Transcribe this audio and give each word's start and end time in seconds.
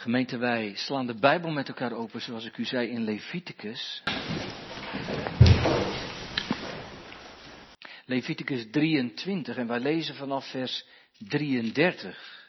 Gemeente, 0.00 0.38
wij 0.38 0.74
slaan 0.74 1.06
de 1.06 1.14
Bijbel 1.14 1.50
met 1.50 1.68
elkaar 1.68 1.92
open, 1.92 2.20
zoals 2.20 2.44
ik 2.44 2.56
u 2.56 2.64
zei 2.64 2.88
in 2.88 3.04
Leviticus. 3.04 4.02
Leviticus 8.04 8.70
23 8.70 9.56
en 9.56 9.66
wij 9.66 9.80
lezen 9.80 10.14
vanaf 10.14 10.50
vers 10.50 10.86
33. 11.18 12.48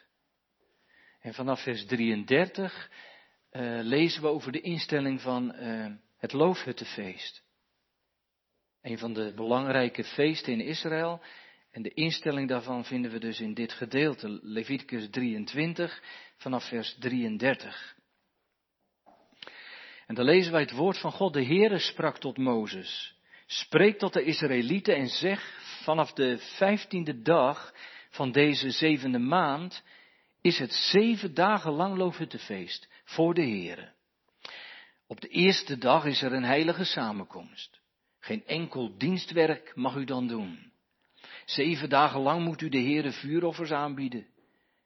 En 1.21 1.33
vanaf 1.33 1.63
vers 1.63 1.85
33 1.85 2.89
uh, 3.51 3.79
lezen 3.81 4.21
we 4.21 4.27
over 4.27 4.51
de 4.51 4.61
instelling 4.61 5.21
van 5.21 5.55
uh, 5.55 5.85
het 6.17 6.33
Loofhuttenfeest. 6.33 7.43
Een 8.81 8.97
van 8.97 9.13
de 9.13 9.33
belangrijke 9.35 10.03
feesten 10.03 10.53
in 10.53 10.61
Israël. 10.61 11.21
En 11.71 11.81
de 11.81 11.93
instelling 11.93 12.47
daarvan 12.49 12.85
vinden 12.85 13.11
we 13.11 13.19
dus 13.19 13.39
in 13.39 13.53
dit 13.53 13.71
gedeelte, 13.71 14.39
Leviticus 14.41 15.09
23, 15.09 16.01
vanaf 16.41 16.67
vers 16.67 16.95
33. 16.99 17.95
En 20.07 20.15
dan 20.15 20.25
lezen 20.25 20.51
wij 20.51 20.61
het 20.61 20.71
woord 20.71 20.97
van 20.97 21.11
God. 21.11 21.33
De 21.33 21.45
Heere 21.45 21.79
sprak 21.79 22.17
tot 22.17 22.37
Mozes. 22.37 23.15
Spreek 23.45 23.97
tot 23.99 24.13
de 24.13 24.23
Israëlieten 24.23 24.95
en 24.95 25.07
zeg, 25.07 25.59
vanaf 25.83 26.13
de 26.13 26.37
vijftiende 26.37 27.21
dag 27.21 27.73
van 28.09 28.31
deze 28.31 28.71
zevende 28.71 29.19
maand 29.19 29.83
is 30.41 30.57
het 30.59 30.73
zeven 30.73 31.33
dagen 31.33 31.71
lang 31.71 31.97
loofhuttenfeest 31.97 32.87
voor 33.03 33.33
de 33.33 33.41
Heere. 33.41 33.93
Op 35.07 35.21
de 35.21 35.27
eerste 35.27 35.77
dag 35.77 36.05
is 36.05 36.21
er 36.21 36.33
een 36.33 36.43
heilige 36.43 36.83
samenkomst. 36.83 37.81
Geen 38.19 38.45
enkel 38.45 38.97
dienstwerk 38.97 39.75
mag 39.75 39.95
u 39.95 40.03
dan 40.05 40.27
doen. 40.27 40.71
Zeven 41.45 41.89
dagen 41.89 42.19
lang 42.19 42.43
moet 42.43 42.61
u 42.61 42.69
de 42.69 42.81
Heere 42.81 43.11
vuuroffers 43.11 43.71
aanbieden. 43.71 44.30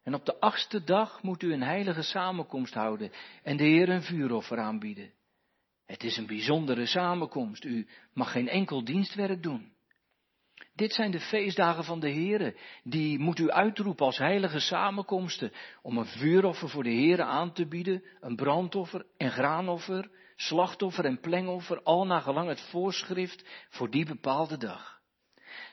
En 0.06 0.14
op 0.14 0.26
de 0.26 0.40
achtste 0.40 0.84
dag 0.84 1.24
moet 1.24 1.44
u 1.44 1.54
een 1.54 1.64
heilige 1.64 2.02
samenkomst 2.02 2.74
houden 2.74 3.12
en 3.44 3.58
de 3.58 3.64
Heer 3.64 3.90
een 3.90 4.04
vuuroffer 4.04 4.58
aanbieden. 4.60 5.12
Het 5.86 6.04
is 6.04 6.18
een 6.18 6.26
bijzondere 6.26 6.86
samenkomst. 6.86 7.64
U 7.64 7.88
mag 8.14 8.32
geen 8.32 8.48
enkel 8.48 8.84
dienstwerk 8.84 9.44
doen. 9.44 9.74
Dit 10.74 10.94
zijn 10.94 11.12
de 11.12 11.20
feestdagen 11.20 11.84
van 11.84 12.00
de 12.00 12.10
Heere. 12.10 12.58
Die 12.84 13.20
moet 13.20 13.40
u 13.40 13.52
uitroepen 13.52 14.06
als 14.06 14.18
heilige 14.18 14.60
samenkomsten. 14.60 15.52
Om 15.82 15.98
een 15.98 16.06
vuuroffer 16.06 16.70
voor 16.70 16.84
de 16.84 16.94
Heere 16.94 17.24
aan 17.24 17.54
te 17.54 17.68
bieden. 17.68 18.04
Een 18.20 18.36
brandoffer 18.36 19.06
en 19.18 19.32
graanoffer. 19.32 20.10
Slachtoffer 20.36 21.06
en 21.06 21.20
plengoffer. 21.20 21.82
Al 21.84 22.06
naar 22.06 22.22
gelang 22.22 22.48
het 22.48 22.62
voorschrift 22.62 23.46
voor 23.70 23.90
die 23.90 24.06
bepaalde 24.06 24.58
dag. 24.58 25.00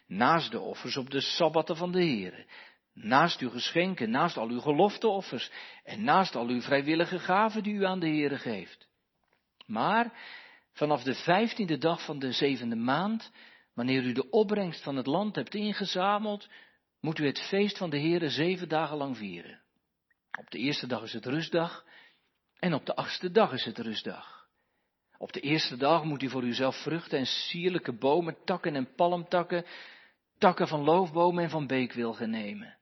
Naast 0.06 0.50
de 0.50 0.60
offers 0.60 0.96
op 0.96 1.10
de 1.10 1.20
sabbatten 1.20 1.76
van 1.76 1.92
de 1.92 2.04
Heere. 2.04 2.46
Naast 2.94 3.40
uw 3.40 3.50
geschenken, 3.50 4.10
naast 4.10 4.36
al 4.36 4.48
uw 4.48 4.60
gelofteoffers. 4.60 5.50
En 5.84 6.04
naast 6.04 6.34
al 6.34 6.46
uw 6.46 6.60
vrijwillige 6.60 7.18
gaven 7.18 7.62
die 7.62 7.74
u 7.74 7.84
aan 7.84 8.00
de 8.00 8.06
Heere 8.08 8.38
geeft. 8.38 8.88
Maar 9.66 10.12
vanaf 10.72 11.02
de 11.02 11.14
vijftiende 11.14 11.78
dag 11.78 12.04
van 12.04 12.18
de 12.18 12.32
zevende 12.32 12.76
maand 12.76 13.32
Wanneer 13.74 14.02
u 14.02 14.12
de 14.12 14.30
opbrengst 14.30 14.82
van 14.82 14.96
het 14.96 15.06
land 15.06 15.34
hebt 15.34 15.54
ingezameld, 15.54 16.48
moet 17.00 17.18
u 17.18 17.26
het 17.26 17.40
feest 17.40 17.78
van 17.78 17.90
de 17.90 18.00
Heere 18.00 18.30
zeven 18.30 18.68
dagen 18.68 18.96
lang 18.96 19.16
vieren. 19.16 19.60
Op 20.38 20.50
de 20.50 20.58
eerste 20.58 20.86
dag 20.86 21.02
is 21.02 21.12
het 21.12 21.26
rustdag 21.26 21.84
en 22.58 22.74
op 22.74 22.86
de 22.86 22.94
achtste 22.94 23.30
dag 23.30 23.52
is 23.52 23.64
het 23.64 23.78
rustdag. 23.78 24.46
Op 25.18 25.32
de 25.32 25.40
eerste 25.40 25.76
dag 25.76 26.04
moet 26.04 26.22
u 26.22 26.28
voor 26.28 26.42
uzelf 26.42 26.82
vruchten 26.82 27.18
en 27.18 27.26
sierlijke 27.26 27.92
bomen, 27.92 28.36
takken 28.44 28.74
en 28.74 28.94
palmtakken, 28.94 29.64
takken 30.38 30.68
van 30.68 30.84
loofbomen 30.84 31.44
en 31.44 31.50
van 31.50 31.66
beekwilgen 31.66 32.30
nemen. 32.30 32.76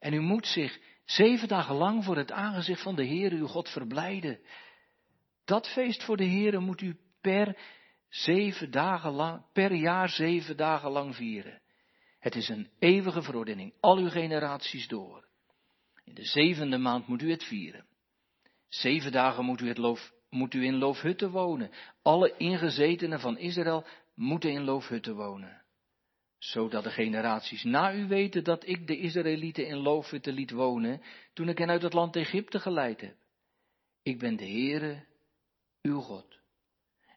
En 0.00 0.12
u 0.12 0.20
moet 0.20 0.46
zich 0.46 0.78
zeven 1.04 1.48
dagen 1.48 1.74
lang 1.74 2.04
voor 2.04 2.16
het 2.16 2.32
aangezicht 2.32 2.82
van 2.82 2.94
de 2.94 3.06
Heere 3.06 3.36
uw 3.36 3.46
God 3.46 3.68
verblijden. 3.68 4.40
Dat 5.44 5.68
feest 5.68 6.02
voor 6.02 6.16
de 6.16 6.28
Heere 6.28 6.58
moet 6.58 6.80
u 6.80 6.98
per 7.20 7.56
dagen 8.70 9.12
lang, 9.12 9.42
per 9.52 9.72
jaar 9.72 10.08
zeven 10.08 10.56
dagen 10.56 10.90
lang 10.90 11.16
vieren. 11.16 11.60
Het 12.18 12.34
is 12.34 12.48
een 12.48 12.70
eeuwige 12.78 13.22
verordening, 13.22 13.74
al 13.80 13.96
uw 13.96 14.08
generaties 14.08 14.88
door. 14.88 15.28
In 16.04 16.14
de 16.14 16.24
zevende 16.24 16.78
maand 16.78 17.06
moet 17.06 17.22
u 17.22 17.30
het 17.30 17.44
vieren. 17.44 17.86
Zeven 18.68 19.12
dagen 19.12 19.44
moet 19.44 19.60
u, 19.60 19.68
het 19.68 19.78
loof, 19.78 20.12
moet 20.30 20.54
u 20.54 20.64
in 20.64 20.74
loofhutten 20.74 21.30
wonen. 21.30 21.70
Alle 22.02 22.34
ingezetenen 22.36 23.20
van 23.20 23.38
Israël 23.38 23.86
moeten 24.14 24.50
in 24.50 24.64
loofhutten 24.64 25.14
wonen. 25.14 25.62
Zodat 26.40 26.84
de 26.84 26.90
generaties 26.90 27.64
na 27.64 27.94
u 27.94 28.06
weten 28.06 28.44
dat 28.44 28.68
ik 28.68 28.86
de 28.86 28.98
Israëlieten 28.98 29.66
in 29.66 29.76
loofhutten 29.76 30.32
liet 30.32 30.50
wonen, 30.50 31.02
toen 31.32 31.48
ik 31.48 31.58
hen 31.58 31.70
uit 31.70 31.82
het 31.82 31.92
land 31.92 32.16
Egypte 32.16 32.60
geleid 32.60 33.00
heb. 33.00 33.14
Ik 34.02 34.18
ben 34.18 34.36
de 34.36 34.44
Heere, 34.44 35.04
uw 35.82 36.00
God. 36.00 36.38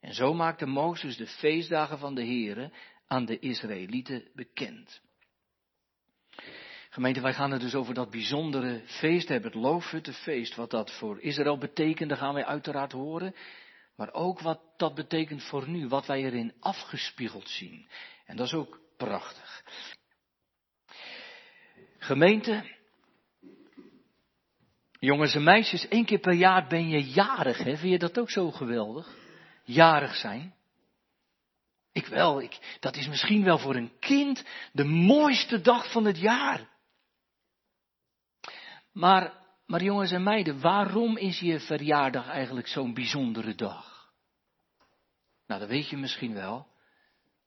En 0.02 0.14
zo 0.14 0.34
maakte 0.34 0.66
Mozes 0.66 1.18
de 1.18 1.28
feestdagen 1.28 1.98
van 1.98 2.16
de 2.16 2.26
Here 2.26 2.72
aan 3.08 3.26
de 3.26 3.40
Israëlieten 3.40 4.28
bekend. 4.34 5.02
Gemeente, 6.90 7.22
wij 7.22 7.34
gaan 7.34 7.52
het 7.52 7.62
dus 7.62 7.76
over 7.76 7.94
dat 7.94 8.10
bijzondere 8.10 8.82
feest 8.86 9.28
hebben, 9.28 9.52
het 9.52 9.62
loofhuttenfeest. 9.62 10.56
Wat 10.56 10.70
dat 10.70 10.92
voor 10.92 11.20
Israël 11.20 11.58
betekent, 11.58 12.10
daar 12.10 12.18
gaan 12.18 12.34
wij 12.34 12.46
uiteraard 12.46 12.92
horen. 12.92 13.36
Maar 13.96 14.14
ook 14.14 14.40
wat 14.40 14.62
dat 14.78 14.96
betekent 14.96 15.44
voor 15.44 15.70
nu, 15.70 15.88
wat 15.88 16.06
wij 16.06 16.24
erin 16.24 16.54
afgespiegeld 16.60 17.50
zien. 17.50 17.88
En 18.26 18.36
dat 18.36 18.46
is 18.46 18.54
ook 18.54 18.82
prachtig. 19.04 19.64
Gemeente, 21.98 22.76
jongens 25.00 25.36
en 25.36 25.44
meisjes, 25.44 25.88
één 25.88 26.06
keer 26.06 26.20
per 26.20 26.34
jaar 26.34 26.68
ben 26.68 26.90
je 26.90 27.04
jarig, 27.04 27.58
hè? 27.58 27.78
Vind 27.78 27.92
je 27.92 28.00
dat 28.00 28.20
ook 28.20 28.30
zo 28.30 28.52
geweldig? 28.52 29.22
jarig 29.64 30.16
zijn? 30.16 30.56
Ik 31.92 32.06
wel, 32.06 32.42
ik, 32.42 32.78
dat 32.80 32.96
is 32.96 33.08
misschien 33.08 33.44
wel 33.44 33.58
voor 33.58 33.76
een 33.76 34.00
kind 34.00 34.46
de 34.72 34.84
mooiste 34.84 35.62
dag 35.62 35.92
van 35.92 36.06
het 36.06 36.18
jaar. 36.18 36.70
Maar, 38.92 39.34
maar 39.66 39.84
jongens 39.84 40.12
en 40.12 40.24
meiden, 40.24 40.62
waarom 40.62 41.18
is 41.18 41.40
je 41.40 41.60
verjaardag 41.60 42.28
eigenlijk 42.28 42.68
zo'n 42.68 42.94
bijzondere 42.94 43.56
dag? 43.56 44.12
Nou, 45.48 45.60
dat 45.60 45.70
weet 45.70 45.90
je 45.90 45.98
misschien 45.98 46.34
wel. 46.34 46.68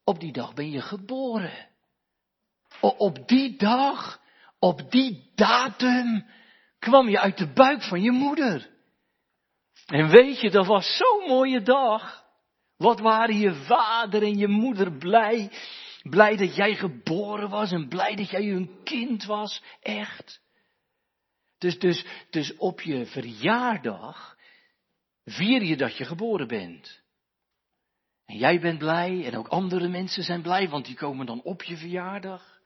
Op 0.08 0.20
die 0.20 0.32
dag 0.32 0.54
ben 0.54 0.70
je 0.70 0.80
geboren. 0.80 1.68
op 2.80 3.28
die 3.28 3.56
dag, 3.56 4.20
op 4.58 4.90
die 4.90 5.30
datum, 5.34 6.26
kwam 6.78 7.08
je 7.08 7.20
uit 7.20 7.38
de 7.38 7.52
buik 7.52 7.82
van 7.82 8.02
je 8.02 8.10
moeder. 8.10 8.70
En 9.86 10.08
weet 10.08 10.40
je, 10.40 10.50
dat 10.50 10.66
was 10.66 10.96
zo'n 10.96 11.28
mooie 11.28 11.62
dag. 11.62 12.24
Wat 12.76 13.00
waren 13.00 13.38
je 13.38 13.54
vader 13.54 14.22
en 14.22 14.36
je 14.36 14.48
moeder 14.48 14.92
blij. 14.92 15.50
Blij 16.02 16.36
dat 16.36 16.54
jij 16.54 16.74
geboren 16.74 17.48
was 17.48 17.72
en 17.72 17.88
blij 17.88 18.14
dat 18.14 18.30
jij 18.30 18.50
een 18.50 18.80
kind 18.84 19.24
was. 19.24 19.62
Echt. 19.80 20.40
Dus, 21.58 21.78
dus, 21.78 22.04
dus 22.30 22.56
op 22.56 22.80
je 22.80 23.06
verjaardag 23.06 24.36
vier 25.24 25.62
je 25.62 25.76
dat 25.76 25.96
je 25.96 26.04
geboren 26.04 26.48
bent. 26.48 27.04
En 28.26 28.36
jij 28.36 28.60
bent 28.60 28.78
blij 28.78 29.24
en 29.24 29.36
ook 29.36 29.48
andere 29.48 29.88
mensen 29.88 30.22
zijn 30.22 30.42
blij, 30.42 30.68
want 30.68 30.84
die 30.84 30.96
komen 30.96 31.26
dan 31.26 31.42
op 31.42 31.62
je 31.62 31.76
verjaardag. 31.76 32.60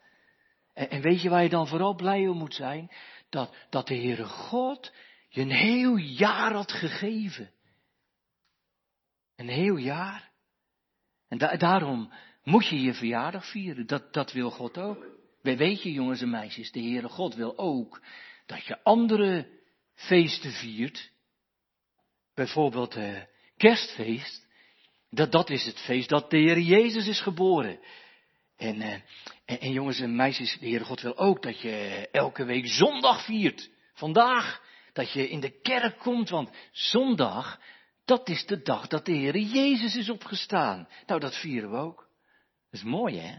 En, 0.75 0.91
en 0.91 1.01
weet 1.01 1.23
je 1.23 1.29
waar 1.29 1.43
je 1.43 1.49
dan 1.49 1.69
vooral 1.69 1.95
blij 1.95 2.29
om 2.29 2.37
moet 2.37 2.55
zijn? 2.55 2.91
Dat, 3.29 3.55
dat 3.71 3.87
de 3.87 3.95
Heere 3.95 4.25
God 4.25 4.93
je 5.29 5.41
een 5.41 5.51
heel 5.51 5.97
jaar 5.97 6.53
had 6.53 6.73
gegeven. 6.73 7.51
Een 9.37 9.49
heel 9.49 9.77
jaar. 9.77 10.31
En 11.29 11.59
daarom 11.59 12.13
moet 12.43 12.67
je 12.67 12.81
je 12.81 12.95
verjaardag 12.95 13.51
vieren. 13.51 13.87
Dat, 13.87 14.13
dat 14.13 14.33
wil 14.33 14.51
God 14.51 14.79
ook. 14.79 15.07
Weet 15.43 15.83
je, 15.83 15.93
jongens 15.93 16.21
en 16.21 16.31
meisjes, 16.31 16.73
de 16.73 16.81
Heere 16.81 17.09
God 17.09 17.35
wil 17.35 17.59
ook 17.59 18.03
dat 18.47 18.65
je 18.65 18.83
andere 18.83 19.61
feesten 19.95 20.53
viert. 20.53 21.11
Bijvoorbeeld 22.35 22.97
uh, 22.97 23.23
kerstfeest. 23.57 24.49
Dat, 25.11 25.33
dat 25.33 25.51
is 25.51 25.65
het 25.65 25.79
feest 25.79 26.09
dat 26.09 26.31
de 26.31 26.37
Heer 26.37 26.59
Jezus 26.59 27.07
is 27.07 27.21
geboren. 27.21 27.81
En, 28.57 28.77
uh, 28.77 28.93
en, 29.45 29.61
en, 29.61 29.73
jongens 29.73 30.01
en 30.01 30.17
meisjes, 30.17 30.59
de 30.59 30.69
Heere 30.69 30.85
God 30.85 31.01
wil 31.01 31.19
ook 31.19 31.43
dat 31.43 31.61
je 31.61 32.09
elke 32.13 32.45
week 32.45 32.67
zondag 32.67 33.25
viert. 33.25 33.71
Vandaag 33.95 34.63
dat 34.93 35.13
je 35.13 35.29
in 35.29 35.41
de 35.41 35.61
kerk 35.61 35.99
komt, 35.99 36.29
want 36.29 36.51
zondag, 36.73 37.61
dat 38.05 38.29
is 38.29 38.47
de 38.47 38.63
dag 38.63 38.87
dat 38.87 39.05
de 39.05 39.13
Heer 39.13 39.39
Jezus 39.39 39.97
is 39.97 40.11
opgestaan. 40.11 40.89
Nou, 41.07 41.21
dat 41.21 41.37
vieren 41.37 41.71
we 41.71 41.77
ook. 41.77 42.09
Dat 42.71 42.81
is 42.81 42.83
mooi, 42.83 43.19
hè? 43.19 43.39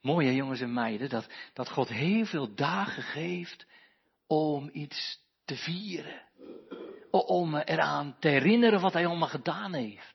Mooi, 0.00 0.26
hè, 0.26 0.32
jongens 0.32 0.60
en 0.60 0.72
meiden, 0.72 1.08
dat, 1.08 1.26
dat 1.52 1.70
God 1.70 1.88
heel 1.88 2.26
veel 2.26 2.54
dagen 2.54 3.02
geeft 3.02 3.66
om 4.26 4.70
iets 4.72 5.20
te 5.44 5.56
vieren. 5.56 6.22
Om 7.10 7.56
eraan 7.56 8.16
te 8.20 8.28
herinneren 8.28 8.80
wat 8.80 8.92
hij 8.92 9.06
allemaal 9.06 9.28
gedaan 9.28 9.74
heeft. 9.74 10.13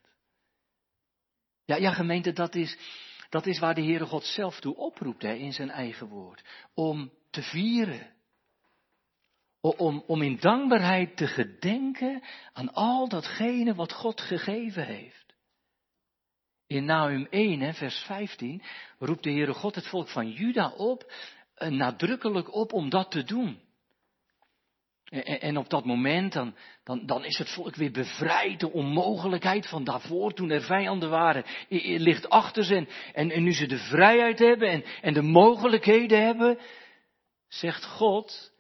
Ja, 1.70 1.76
ja, 1.76 1.92
gemeente, 1.92 2.34
dat 2.34 2.56
is, 2.56 2.78
dat 3.30 3.46
is 3.46 3.60
waar 3.60 3.76
de 3.76 3.84
Heere 3.84 4.06
God 4.06 4.26
zelf 4.26 4.60
toe 4.60 4.76
oproept 4.76 5.22
hè, 5.22 5.34
in 5.34 5.54
zijn 5.54 5.70
eigen 5.70 6.08
woord. 6.08 6.44
Om 6.74 7.12
te 7.30 7.42
vieren 7.42 8.08
om, 9.62 10.04
om 10.08 10.22
in 10.22 10.38
dankbaarheid 10.40 11.18
te 11.18 11.28
gedenken 11.28 12.24
aan 12.54 12.74
al 12.74 13.10
datgene 13.10 13.76
wat 13.76 13.94
God 13.94 14.22
gegeven 14.22 14.86
heeft. 14.86 15.36
In 16.68 16.86
Nahum 16.86 17.28
1, 17.30 17.74
vers 17.74 17.98
15, 18.00 18.64
roept 19.00 19.24
de 19.24 19.32
Heere 19.32 19.54
God 19.54 19.76
het 19.76 19.88
volk 19.88 20.10
van 20.10 20.32
Juda 20.32 20.70
op, 20.70 21.14
eh, 21.54 21.70
nadrukkelijk 21.70 22.54
op 22.54 22.74
om 22.74 22.90
dat 22.90 23.12
te 23.12 23.24
doen. 23.24 23.60
En, 25.10 25.58
op 25.58 25.70
dat 25.70 25.86
moment, 25.86 26.34
dan, 26.34 26.56
dan, 26.84 27.06
dan 27.06 27.26
is 27.26 27.38
het 27.38 27.50
volk 27.50 27.76
weer 27.76 27.92
bevrijd. 27.92 28.60
De 28.60 28.72
onmogelijkheid 28.72 29.68
van 29.68 29.84
daarvoor, 29.84 30.34
toen 30.34 30.50
er 30.50 30.62
vijanden 30.62 31.10
waren, 31.10 31.44
ligt 31.98 32.30
achter 32.30 32.64
ze. 32.64 32.88
En, 33.14 33.32
en, 33.32 33.44
nu 33.44 33.54
ze 33.54 33.68
de 33.68 33.78
vrijheid 33.78 34.40
hebben 34.40 34.70
en, 34.70 34.84
en 35.02 35.14
de 35.14 35.22
mogelijkheden 35.22 36.26
hebben, 36.26 36.60
zegt 37.48 37.86
God, 37.86 38.54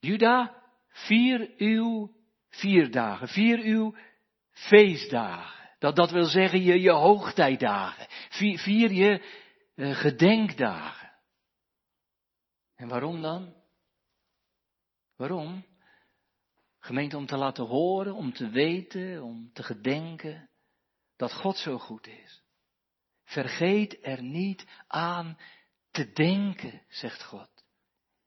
Juda, 0.00 0.62
vier 0.88 1.50
uw 1.56 2.16
vier 2.48 2.90
dagen, 2.90 3.28
vier 3.28 3.58
uw 3.58 3.96
feestdagen. 4.50 5.70
Dat, 5.78 5.96
dat 5.96 6.10
wil 6.10 6.24
zeggen 6.24 6.62
je, 6.62 6.80
je 6.80 6.90
hoogtijdagen. 6.90 8.06
Vier, 8.30 8.58
vier 8.58 8.92
je 8.92 9.22
uh, 9.74 9.96
gedenkdagen. 9.96 11.12
En 12.74 12.88
waarom 12.88 13.22
dan? 13.22 13.54
Waarom? 15.16 15.64
Gemeente 16.88 17.16
om 17.16 17.26
te 17.26 17.36
laten 17.36 17.64
horen, 17.64 18.14
om 18.14 18.32
te 18.32 18.48
weten, 18.48 19.22
om 19.22 19.50
te 19.52 19.62
gedenken 19.62 20.50
dat 21.16 21.32
God 21.32 21.56
zo 21.56 21.78
goed 21.78 22.06
is. 22.06 22.42
Vergeet 23.24 23.98
er 24.02 24.22
niet 24.22 24.66
aan 24.86 25.38
te 25.90 26.12
denken, 26.12 26.82
zegt 26.88 27.24
God. 27.24 27.50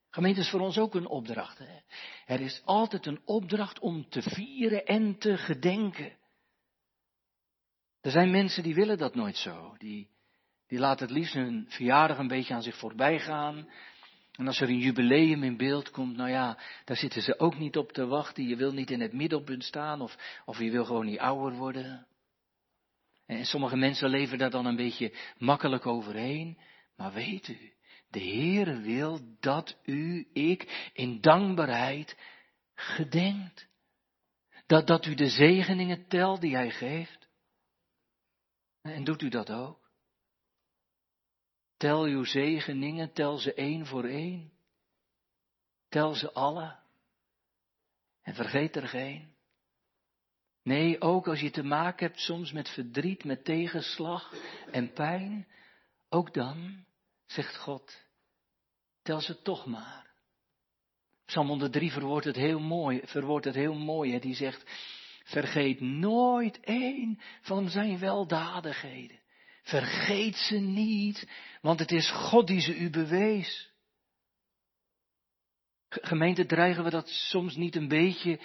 Gemeente 0.09 0.39
is 0.39 0.49
voor 0.49 0.59
ons 0.59 0.77
ook 0.77 0.95
een 0.95 1.07
opdracht. 1.07 1.57
Hè? 1.57 1.79
Er 2.25 2.41
is 2.41 2.61
altijd 2.65 3.05
een 3.05 3.21
opdracht 3.25 3.79
om 3.79 4.09
te 4.09 4.21
vieren 4.21 4.85
en 4.85 5.17
te 5.17 5.37
gedenken. 5.37 6.17
Er 8.01 8.11
zijn 8.11 8.31
mensen 8.31 8.63
die 8.63 8.75
willen 8.75 8.97
dat 8.97 9.15
nooit 9.15 9.37
zo. 9.37 9.75
Die, 9.77 10.09
die 10.67 10.79
laten 10.79 11.07
het 11.07 11.15
liefst 11.15 11.33
hun 11.33 11.65
verjaardag 11.69 12.17
een 12.17 12.27
beetje 12.27 12.53
aan 12.53 12.63
zich 12.63 12.77
voorbij 12.77 13.19
gaan. 13.19 13.69
En 14.41 14.47
als 14.47 14.61
er 14.61 14.69
een 14.69 14.79
jubileum 14.79 15.43
in 15.43 15.57
beeld 15.57 15.91
komt, 15.91 16.17
nou 16.17 16.29
ja, 16.29 16.57
daar 16.85 16.97
zitten 16.97 17.21
ze 17.21 17.39
ook 17.39 17.57
niet 17.57 17.77
op 17.77 17.91
te 17.91 18.05
wachten. 18.05 18.47
Je 18.47 18.55
wil 18.55 18.71
niet 18.73 18.91
in 18.91 19.01
het 19.01 19.13
middelpunt 19.13 19.63
staan 19.63 20.01
of, 20.01 20.41
of 20.45 20.59
je 20.59 20.71
wil 20.71 20.85
gewoon 20.85 21.05
niet 21.05 21.19
ouder 21.19 21.57
worden. 21.57 22.07
En 23.25 23.45
sommige 23.45 23.75
mensen 23.75 24.09
leven 24.09 24.37
daar 24.37 24.49
dan 24.49 24.65
een 24.65 24.75
beetje 24.75 25.13
makkelijk 25.37 25.85
overheen. 25.85 26.57
Maar 26.95 27.13
weet 27.13 27.47
u, 27.47 27.73
de 28.09 28.19
Heere 28.19 28.79
wil 28.79 29.19
dat 29.39 29.77
u, 29.85 30.27
ik, 30.33 30.89
in 30.93 31.21
dankbaarheid 31.21 32.17
gedenkt. 32.73 33.67
Dat, 34.65 34.87
dat 34.87 35.05
u 35.05 35.15
de 35.15 35.29
zegeningen 35.29 36.07
telt 36.07 36.41
die 36.41 36.55
Hij 36.55 36.71
geeft. 36.71 37.29
En 38.81 39.03
doet 39.03 39.21
u 39.21 39.29
dat 39.29 39.51
ook? 39.51 39.80
Tel 41.81 42.03
uw 42.03 42.23
zegeningen, 42.23 43.13
tel 43.13 43.37
ze 43.37 43.53
één 43.53 43.85
voor 43.85 44.03
één. 44.03 44.51
Tel 45.89 46.13
ze 46.13 46.33
alle. 46.33 46.75
En 48.21 48.35
vergeet 48.35 48.75
er 48.75 48.87
geen. 48.87 49.33
Nee, 50.63 51.01
ook 51.01 51.27
als 51.27 51.39
je 51.39 51.51
te 51.51 51.63
maken 51.63 52.07
hebt 52.07 52.19
soms 52.19 52.51
met 52.51 52.69
verdriet, 52.69 53.23
met 53.23 53.45
tegenslag 53.45 54.33
en 54.71 54.93
pijn, 54.93 55.47
ook 56.09 56.33
dan, 56.33 56.85
zegt 57.25 57.57
God, 57.57 58.05
tel 59.01 59.21
ze 59.21 59.41
toch 59.41 59.65
maar. 59.65 60.13
Psalm 61.25 61.47
103 61.47 61.91
verwoordt 61.91 62.25
het 62.25 62.35
heel 62.35 62.59
mooi, 62.59 63.01
verwoordt 63.03 63.45
het 63.45 63.55
heel 63.55 63.75
mooi. 63.75 64.11
Hè? 64.11 64.19
Die 64.19 64.35
zegt, 64.35 64.63
vergeet 65.23 65.79
nooit 65.79 66.59
één 66.59 67.19
van 67.41 67.69
zijn 67.69 67.99
weldadigheden. 67.99 69.20
Vergeet 69.71 70.35
ze 70.35 70.55
niet, 70.55 71.27
want 71.61 71.79
het 71.79 71.91
is 71.91 72.11
God 72.11 72.47
die 72.47 72.61
ze 72.61 72.75
u 72.75 72.89
bewees. 72.89 73.71
Gemeente, 75.89 76.45
dreigen 76.45 76.83
we 76.83 76.89
dat 76.89 77.09
soms 77.09 77.55
niet 77.55 77.75
een 77.75 77.87
beetje 77.87 78.39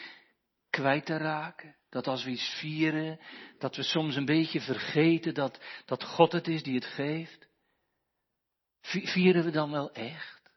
kwijt 0.70 1.06
te 1.06 1.16
raken? 1.16 1.76
Dat 1.90 2.06
als 2.06 2.24
we 2.24 2.30
iets 2.30 2.56
vieren, 2.58 3.20
dat 3.58 3.76
we 3.76 3.82
soms 3.82 4.16
een 4.16 4.24
beetje 4.24 4.60
vergeten 4.60 5.34
dat, 5.34 5.60
dat 5.84 6.04
God 6.04 6.32
het 6.32 6.48
is 6.48 6.62
die 6.62 6.74
het 6.74 6.84
geeft? 6.84 7.48
Vieren 8.80 9.44
we 9.44 9.50
dan 9.50 9.70
wel 9.70 9.92
echt? 9.92 10.50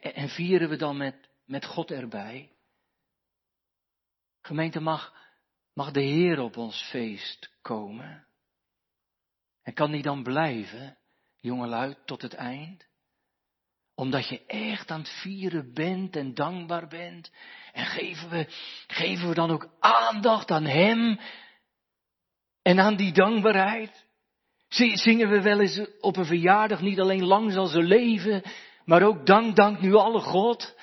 En 0.00 0.28
vieren 0.28 0.68
we 0.68 0.76
dan 0.76 0.96
met, 0.96 1.28
met 1.44 1.64
God 1.64 1.90
erbij? 1.90 2.52
Gemeente, 4.40 4.80
mag, 4.80 5.14
mag 5.72 5.90
de 5.90 6.02
Heer 6.02 6.40
op 6.40 6.56
ons 6.56 6.82
feest 6.90 7.50
komen? 7.62 8.26
En 9.62 9.74
kan 9.74 9.90
die 9.90 10.02
dan 10.02 10.22
blijven, 10.22 10.98
jongelui, 11.40 11.94
tot 12.04 12.22
het 12.22 12.34
eind? 12.34 12.86
Omdat 13.94 14.28
je 14.28 14.46
echt 14.46 14.90
aan 14.90 15.00
het 15.00 15.20
vieren 15.20 15.74
bent 15.74 16.16
en 16.16 16.34
dankbaar 16.34 16.88
bent. 16.88 17.32
En 17.72 17.84
geven 17.84 18.30
we, 18.30 18.46
geven 18.86 19.28
we 19.28 19.34
dan 19.34 19.50
ook 19.50 19.68
aandacht 19.80 20.50
aan 20.50 20.64
Hem 20.64 21.20
en 22.62 22.80
aan 22.80 22.96
die 22.96 23.12
dankbaarheid? 23.12 24.06
Zingen 24.68 25.28
we 25.28 25.42
wel 25.42 25.60
eens 25.60 25.80
op 26.00 26.16
een 26.16 26.24
verjaardag 26.24 26.80
niet 26.80 27.00
alleen 27.00 27.24
lang 27.24 27.52
zal 27.52 27.66
ze 27.66 27.82
leven, 27.82 28.42
maar 28.84 29.02
ook 29.02 29.26
dank, 29.26 29.56
dank 29.56 29.80
nu 29.80 29.94
alle 29.94 30.20
God? 30.20 30.74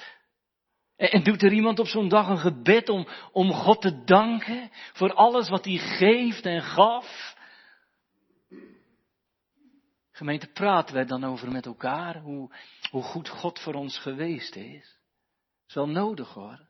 En 0.95 1.23
doet 1.23 1.43
er 1.43 1.51
iemand 1.51 1.79
op 1.79 1.87
zo'n 1.87 2.09
dag 2.09 2.27
een 2.27 2.37
gebed 2.37 2.89
om, 2.89 3.07
om 3.31 3.51
God 3.51 3.81
te 3.81 4.03
danken 4.03 4.71
voor 4.93 5.13
alles 5.13 5.49
wat 5.49 5.65
hij 5.65 5.77
geeft 5.77 6.45
en 6.45 6.61
gaf? 6.61 7.28
Gemeente, 10.19 10.47
praten 10.47 10.93
wij 10.95 11.05
dan 11.05 11.23
over 11.23 11.51
met 11.51 11.65
elkaar 11.65 12.17
hoe, 12.17 12.55
hoe 12.91 13.03
goed 13.03 13.29
God 13.29 13.59
voor 13.59 13.73
ons 13.73 13.97
geweest 13.99 14.55
is? 14.55 14.83
Dat 14.83 15.67
is 15.67 15.73
wel 15.73 15.87
nodig 15.87 16.33
hoor. 16.33 16.67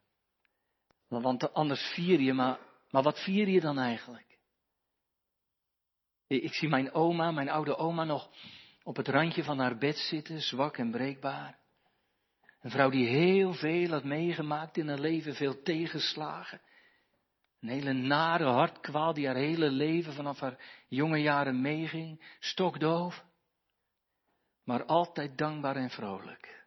Want 1.07 1.53
anders 1.53 1.81
vier 1.93 2.19
je, 2.19 2.33
maar, 2.33 2.59
maar 2.89 3.03
wat 3.03 3.23
vier 3.23 3.47
je 3.47 3.59
dan 3.61 3.79
eigenlijk? 3.79 4.37
Ik 6.27 6.53
zie 6.53 6.69
mijn 6.69 6.93
oma, 6.93 7.31
mijn 7.31 7.49
oude 7.49 7.77
oma 7.77 8.03
nog 8.03 8.29
op 8.83 8.95
het 8.95 9.07
randje 9.07 9.43
van 9.43 9.59
haar 9.59 9.77
bed 9.77 9.97
zitten, 9.97 10.41
zwak 10.41 10.77
en 10.77 10.91
breekbaar. 10.91 11.59
Een 12.61 12.71
vrouw 12.71 12.89
die 12.89 13.07
heel 13.07 13.53
veel 13.53 13.89
had 13.89 14.03
meegemaakt 14.03 14.77
in 14.77 14.87
haar 14.87 14.99
leven, 14.99 15.35
veel 15.35 15.61
tegenslagen. 15.61 16.61
Een 17.61 17.69
hele 17.69 17.93
nare 17.93 18.45
hartkwaal 18.45 19.13
die 19.13 19.25
haar 19.25 19.35
hele 19.35 19.69
leven 19.69 20.13
vanaf 20.13 20.39
haar 20.39 20.85
jonge 20.87 21.21
jaren 21.21 21.61
meeging, 21.61 22.35
stokdoof 22.39 23.27
maar 24.69 24.85
altijd 24.85 25.37
dankbaar 25.37 25.75
en 25.75 25.89
vrolijk. 25.89 26.65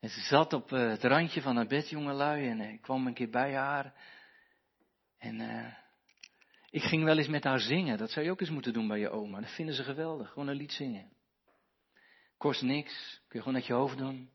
En 0.00 0.08
ze 0.08 0.20
zat 0.20 0.52
op 0.52 0.72
eh, 0.72 0.88
het 0.88 1.04
randje 1.04 1.42
van 1.42 1.56
haar 1.56 1.66
bed, 1.66 1.88
jongelui, 1.88 2.48
en 2.48 2.60
ik 2.60 2.82
kwam 2.82 3.06
een 3.06 3.14
keer 3.14 3.30
bij 3.30 3.54
haar. 3.54 3.94
En 5.18 5.40
uh, 5.40 5.74
ik 6.70 6.82
ging 6.82 7.04
wel 7.04 7.18
eens 7.18 7.28
met 7.28 7.44
haar 7.44 7.60
zingen. 7.60 7.98
Dat 7.98 8.10
zou 8.10 8.24
je 8.24 8.30
ook 8.30 8.40
eens 8.40 8.50
moeten 8.50 8.72
doen 8.72 8.88
bij 8.88 8.98
je 8.98 9.10
oma. 9.10 9.40
Dat 9.40 9.54
vinden 9.54 9.74
ze 9.74 9.82
geweldig. 9.82 10.28
Gewoon 10.28 10.48
een 10.48 10.56
lied 10.56 10.72
zingen. 10.72 11.12
Kost 12.36 12.62
niks. 12.62 13.20
Kun 13.28 13.38
je 13.38 13.38
gewoon 13.38 13.54
met 13.54 13.66
je 13.66 13.72
hoofd 13.72 13.98
doen. 13.98 14.30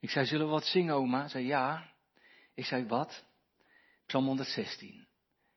Ik 0.00 0.10
zei, 0.10 0.26
zullen 0.26 0.46
we 0.46 0.52
wat 0.52 0.64
zingen, 0.64 0.94
oma? 0.94 1.22
Ze 1.22 1.28
zei, 1.28 1.46
ja. 1.46 1.92
Ik 2.54 2.64
zei, 2.64 2.86
wat? 2.86 3.24
Psalm 4.06 4.26
116. 4.26 5.06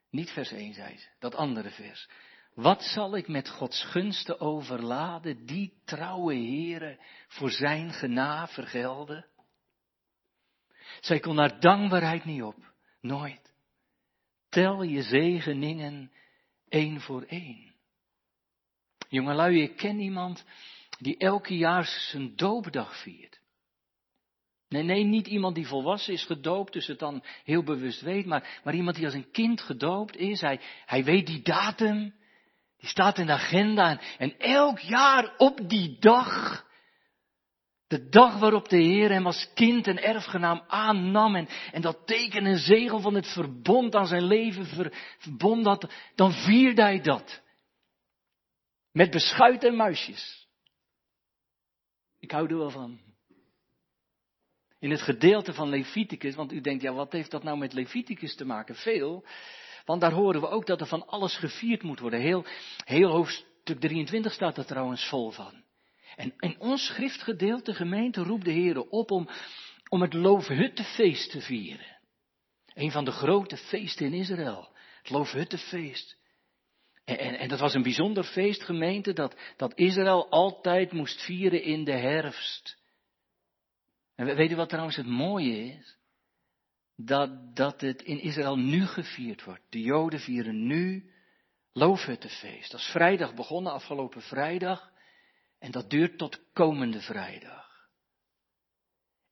Niet 0.10 0.32
vers 0.32 0.52
1, 0.52 0.74
zei 0.74 0.98
ze. 0.98 1.08
Dat 1.20 1.36
andere 1.36 1.70
vers. 1.70 2.10
Wat 2.56 2.84
zal 2.84 3.16
ik 3.16 3.28
met 3.28 3.50
Gods 3.50 3.84
gunsten 3.84 4.40
overladen, 4.40 5.46
die 5.46 5.74
trouwe 5.86 6.34
heren 6.34 7.00
voor 7.28 7.52
zijn 7.52 7.92
gena 7.92 8.48
vergelden? 8.48 9.26
Zij 11.00 11.20
kon 11.20 11.38
haar 11.38 11.60
dankbaarheid 11.60 12.26
niet 12.26 12.42
op, 12.42 12.74
nooit. 13.02 13.54
Tel 14.50 14.84
je 14.84 15.02
zegeningen 15.02 16.12
één 16.70 17.02
voor 17.02 17.22
één. 17.22 17.74
Jongelui, 19.10 19.62
ik 19.62 19.76
ken 19.76 20.00
iemand 20.00 20.46
die 21.00 21.18
elke 21.18 21.58
jaar 21.58 21.86
zijn 21.86 22.36
doopdag 22.36 23.02
viert. 23.02 23.40
Nee, 24.70 24.84
nee, 24.84 25.04
niet 25.04 25.28
iemand 25.28 25.56
die 25.56 25.68
volwassen 25.68 26.14
is 26.14 26.26
gedoopt, 26.26 26.74
dus 26.74 26.88
het 26.88 27.00
dan 27.00 27.24
heel 27.44 27.64
bewust 27.64 28.02
weet, 28.02 28.26
maar, 28.26 28.60
maar 28.64 28.76
iemand 28.76 28.96
die 28.96 29.06
als 29.06 29.14
een 29.14 29.32
kind 29.32 29.62
gedoopt 29.62 30.16
is. 30.16 30.42
Hij, 30.42 30.60
hij 30.86 31.04
weet 31.04 31.28
die 31.28 31.42
datum, 31.42 32.14
die 32.86 32.94
staat 32.94 33.18
in 33.18 33.26
de 33.26 33.32
agenda 33.32 34.00
en, 34.18 34.40
elk 34.40 34.80
jaar 34.80 35.34
op 35.38 35.70
die 35.70 35.98
dag, 36.00 36.64
de 37.88 38.10
dag 38.10 38.40
waarop 38.40 38.70
de 38.70 38.78
Heer 38.78 39.10
hem 39.10 39.26
als 39.26 39.50
kind 39.54 39.88
en 39.88 40.04
erfgenaam 40.04 40.64
aannam 40.68 41.36
en, 41.36 41.82
dat 41.82 42.08
teken 42.08 42.46
en 42.46 42.58
zegel 42.58 43.00
van 43.00 43.14
het 43.14 43.28
verbond 43.28 43.96
aan 43.96 44.08
zijn 44.08 44.24
leven 44.24 44.66
ver, 44.66 44.94
verbond 45.18 45.64
dat, 45.64 45.94
dan 46.16 46.32
vierde 46.32 46.82
hij 46.82 47.02
dat. 47.02 47.42
Met 48.92 49.12
beschuit 49.12 49.64
en 49.64 49.76
muisjes. 49.76 50.48
Ik 52.20 52.32
hou 52.32 52.48
er 52.48 52.58
wel 52.58 52.70
van. 52.70 53.00
In 54.80 54.92
het 54.92 55.02
gedeelte 55.02 55.54
van 55.54 55.70
Leviticus, 55.70 56.36
want 56.36 56.52
u 56.52 56.62
denkt, 56.62 56.82
ja, 56.82 56.94
wat 56.94 57.12
heeft 57.12 57.32
dat 57.32 57.44
nou 57.44 57.58
met 57.58 57.74
Leviticus 57.74 58.36
te 58.36 58.46
maken? 58.46 58.76
Veel. 58.76 59.26
Want 59.86 60.02
daar 60.02 60.12
horen 60.12 60.42
we 60.42 60.48
ook 60.48 60.66
dat 60.66 60.82
er 60.82 60.88
van 60.88 61.08
alles 61.08 61.38
gevierd 61.38 61.84
moet 61.84 62.00
worden. 62.00 62.20
Heel, 62.20 62.46
heel 62.86 63.10
hoofdstuk 63.10 63.80
23 63.80 64.34
staat 64.34 64.58
er 64.58 64.66
trouwens 64.66 65.08
vol 65.08 65.32
van. 65.32 65.64
En 66.16 66.34
in 66.40 66.60
ons 66.60 66.86
schriftgedeelte, 66.86 67.74
gemeente, 67.74 68.24
roept 68.24 68.46
de 68.46 68.52
Heer 68.52 68.82
op 68.82 69.12
om, 69.12 69.30
om 69.90 70.02
het 70.02 70.14
Loofhuttefeest 70.14 71.32
te 71.32 71.42
vieren. 71.42 71.98
Een 72.74 72.92
van 72.92 73.06
de 73.06 73.12
grote 73.12 73.58
feesten 73.58 74.06
in 74.06 74.14
Israël. 74.14 74.70
Het 75.02 75.10
Loofhuttefeest. 75.10 76.18
En, 77.06 77.18
en, 77.18 77.48
dat 77.48 77.60
was 77.60 77.74
een 77.74 77.84
bijzonder 77.84 78.24
feest, 78.24 78.64
gemeente, 78.64 79.14
dat, 79.14 79.36
dat 79.58 79.78
Israël 79.78 80.30
altijd 80.30 80.92
moest 80.92 81.22
vieren 81.22 81.64
in 81.64 81.84
de 81.84 81.92
herfst. 81.92 82.78
En 84.16 84.36
weet 84.36 84.52
u 84.52 84.56
wat 84.56 84.70
trouwens 84.70 84.96
het 84.96 85.08
mooie 85.08 85.74
is? 85.74 85.98
Dat, 86.96 87.56
dat 87.56 87.82
het 87.82 88.02
in 88.02 88.20
Israël 88.20 88.58
nu 88.58 88.86
gevierd 88.86 89.44
wordt. 89.44 89.64
De 89.70 89.82
Joden 89.82 90.20
vieren 90.20 90.68
nu 90.68 91.12
Loofhuttefeest. 91.74 92.72
Dat 92.72 92.80
is 92.80 92.86
vrijdag 92.86 93.34
begonnen, 93.34 93.74
afgelopen 93.74 94.22
vrijdag. 94.22 94.92
En 95.60 95.72
dat 95.72 95.90
duurt 95.90 96.18
tot 96.18 96.40
komende 96.54 97.02
vrijdag. 97.02 97.66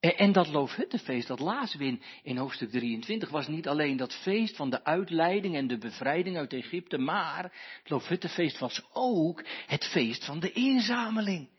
En, 0.03 0.17
en 0.17 0.32
dat 0.32 0.48
Loofhuttenfeest, 0.48 1.27
dat 1.27 1.39
lazen 1.39 1.79
we 1.79 1.86
in, 1.86 2.01
in 2.24 2.38
hoofdstuk 2.38 2.70
23, 2.70 3.29
was 3.29 3.48
niet 3.48 3.67
alleen 3.67 3.98
dat 3.98 4.13
feest 4.13 4.55
van 4.55 4.70
de 4.70 4.84
uitleiding 4.84 5.55
en 5.55 5.67
de 5.67 5.77
bevrijding 5.77 6.38
uit 6.38 6.53
Egypte, 6.53 6.98
maar 6.98 7.43
het 7.43 7.89
Loofhuttenfeest 7.89 8.60
was 8.60 8.84
ook 8.93 9.43
het 9.67 9.86
feest 9.86 10.25
van 10.25 10.39
de 10.39 10.51
inzameling. 10.51 11.50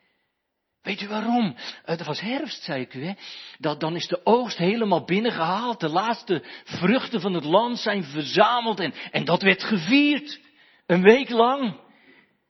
Weet 0.85 1.01
u 1.01 1.09
waarom? 1.09 1.55
Het 1.85 2.05
was 2.05 2.21
herfst, 2.21 2.63
zei 2.63 2.81
ik 2.81 2.95
u, 2.95 3.05
hè? 3.05 3.13
Dat, 3.59 3.81
dan 3.81 3.97
is 3.97 4.07
de 4.07 4.21
oogst 4.25 4.59
helemaal 4.59 5.05
binnengehaald. 5.05 5.81
De 5.81 5.89
laatste 5.89 6.45
vruchten 6.65 7.21
van 7.21 7.35
het 7.35 7.45
land 7.45 7.79
zijn 7.79 8.05
verzameld 8.05 8.81
en, 8.81 8.95
en 9.11 9.25
dat 9.25 9.43
werd 9.43 9.63
gevierd. 9.63 10.41
Een 10.87 11.03
week 11.03 11.31
lang. 11.31 11.81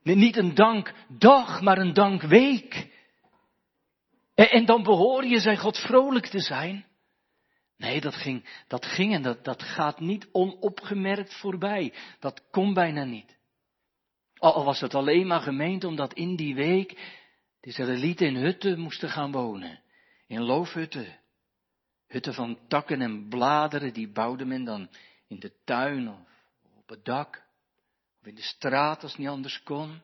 Niet 0.03 0.37
een 0.37 0.55
dankdag, 0.55 1.61
maar 1.61 1.79
een 1.79 1.93
dankweek. 1.93 2.89
En, 4.35 4.51
en 4.51 4.65
dan 4.65 4.83
behoor 4.83 5.25
je, 5.25 5.41
zei 5.41 5.57
God, 5.57 5.79
vrolijk 5.79 6.27
te 6.27 6.41
zijn. 6.41 6.87
Nee, 7.77 8.01
dat 8.01 8.15
ging, 8.15 8.65
dat 8.69 8.87
ging 8.87 9.15
en 9.15 9.23
dat, 9.23 9.45
dat 9.45 9.63
gaat 9.63 10.01
niet 10.01 10.29
onopgemerkt 10.33 11.35
voorbij. 11.35 11.93
Dat 12.21 12.43
kon 12.51 12.75
bijna 12.75 13.05
niet. 13.05 13.37
Al 14.35 14.65
was 14.65 14.81
het 14.81 14.95
alleen 14.95 15.27
maar 15.27 15.41
gemeend 15.41 15.85
omdat 15.85 16.15
in 16.15 16.37
die 16.37 16.55
week 16.55 17.23
de 17.65 17.71
Israëlieten 17.71 18.27
in 18.27 18.37
hutten 18.37 18.79
moesten 18.79 19.09
gaan 19.09 19.33
wonen. 19.33 19.81
In 20.27 20.41
loofhutten. 20.41 21.19
Hutten 22.07 22.35
van 22.35 22.59
takken 22.69 23.01
en 23.01 23.29
bladeren, 23.29 23.93
die 23.93 24.09
bouwde 24.09 24.45
men 24.45 24.65
dan 24.65 24.91
in 25.27 25.39
de 25.39 25.53
tuin 25.65 26.09
of 26.09 26.19
op 26.77 26.89
het 26.89 27.05
dak. 27.05 27.45
Of 28.21 28.27
in 28.27 28.35
de 28.35 28.43
straat 28.43 29.03
als 29.03 29.11
het 29.11 29.21
niet 29.21 29.29
anders 29.29 29.63
kon. 29.63 30.03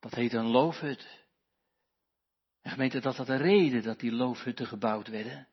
Dat 0.00 0.14
heette 0.14 0.36
een 0.36 0.50
loofhut. 0.50 1.24
En 2.62 2.70
gemeente, 2.70 3.00
dat 3.00 3.16
had 3.16 3.26
de 3.26 3.36
reden 3.36 3.82
dat 3.82 4.00
die 4.00 4.12
loofhutten 4.12 4.66
gebouwd 4.66 5.08
werden. 5.08 5.48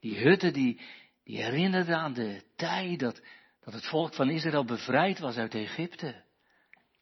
Die 0.00 0.18
hutten 0.18 0.52
die, 0.52 0.80
die 1.24 1.42
herinnerden 1.42 1.96
aan 1.96 2.12
de 2.12 2.42
tijd 2.56 2.98
dat, 2.98 3.22
dat 3.60 3.74
het 3.74 3.86
volk 3.86 4.14
van 4.14 4.30
Israël 4.30 4.64
bevrijd 4.64 5.18
was 5.18 5.36
uit 5.36 5.54
Egypte. 5.54 6.24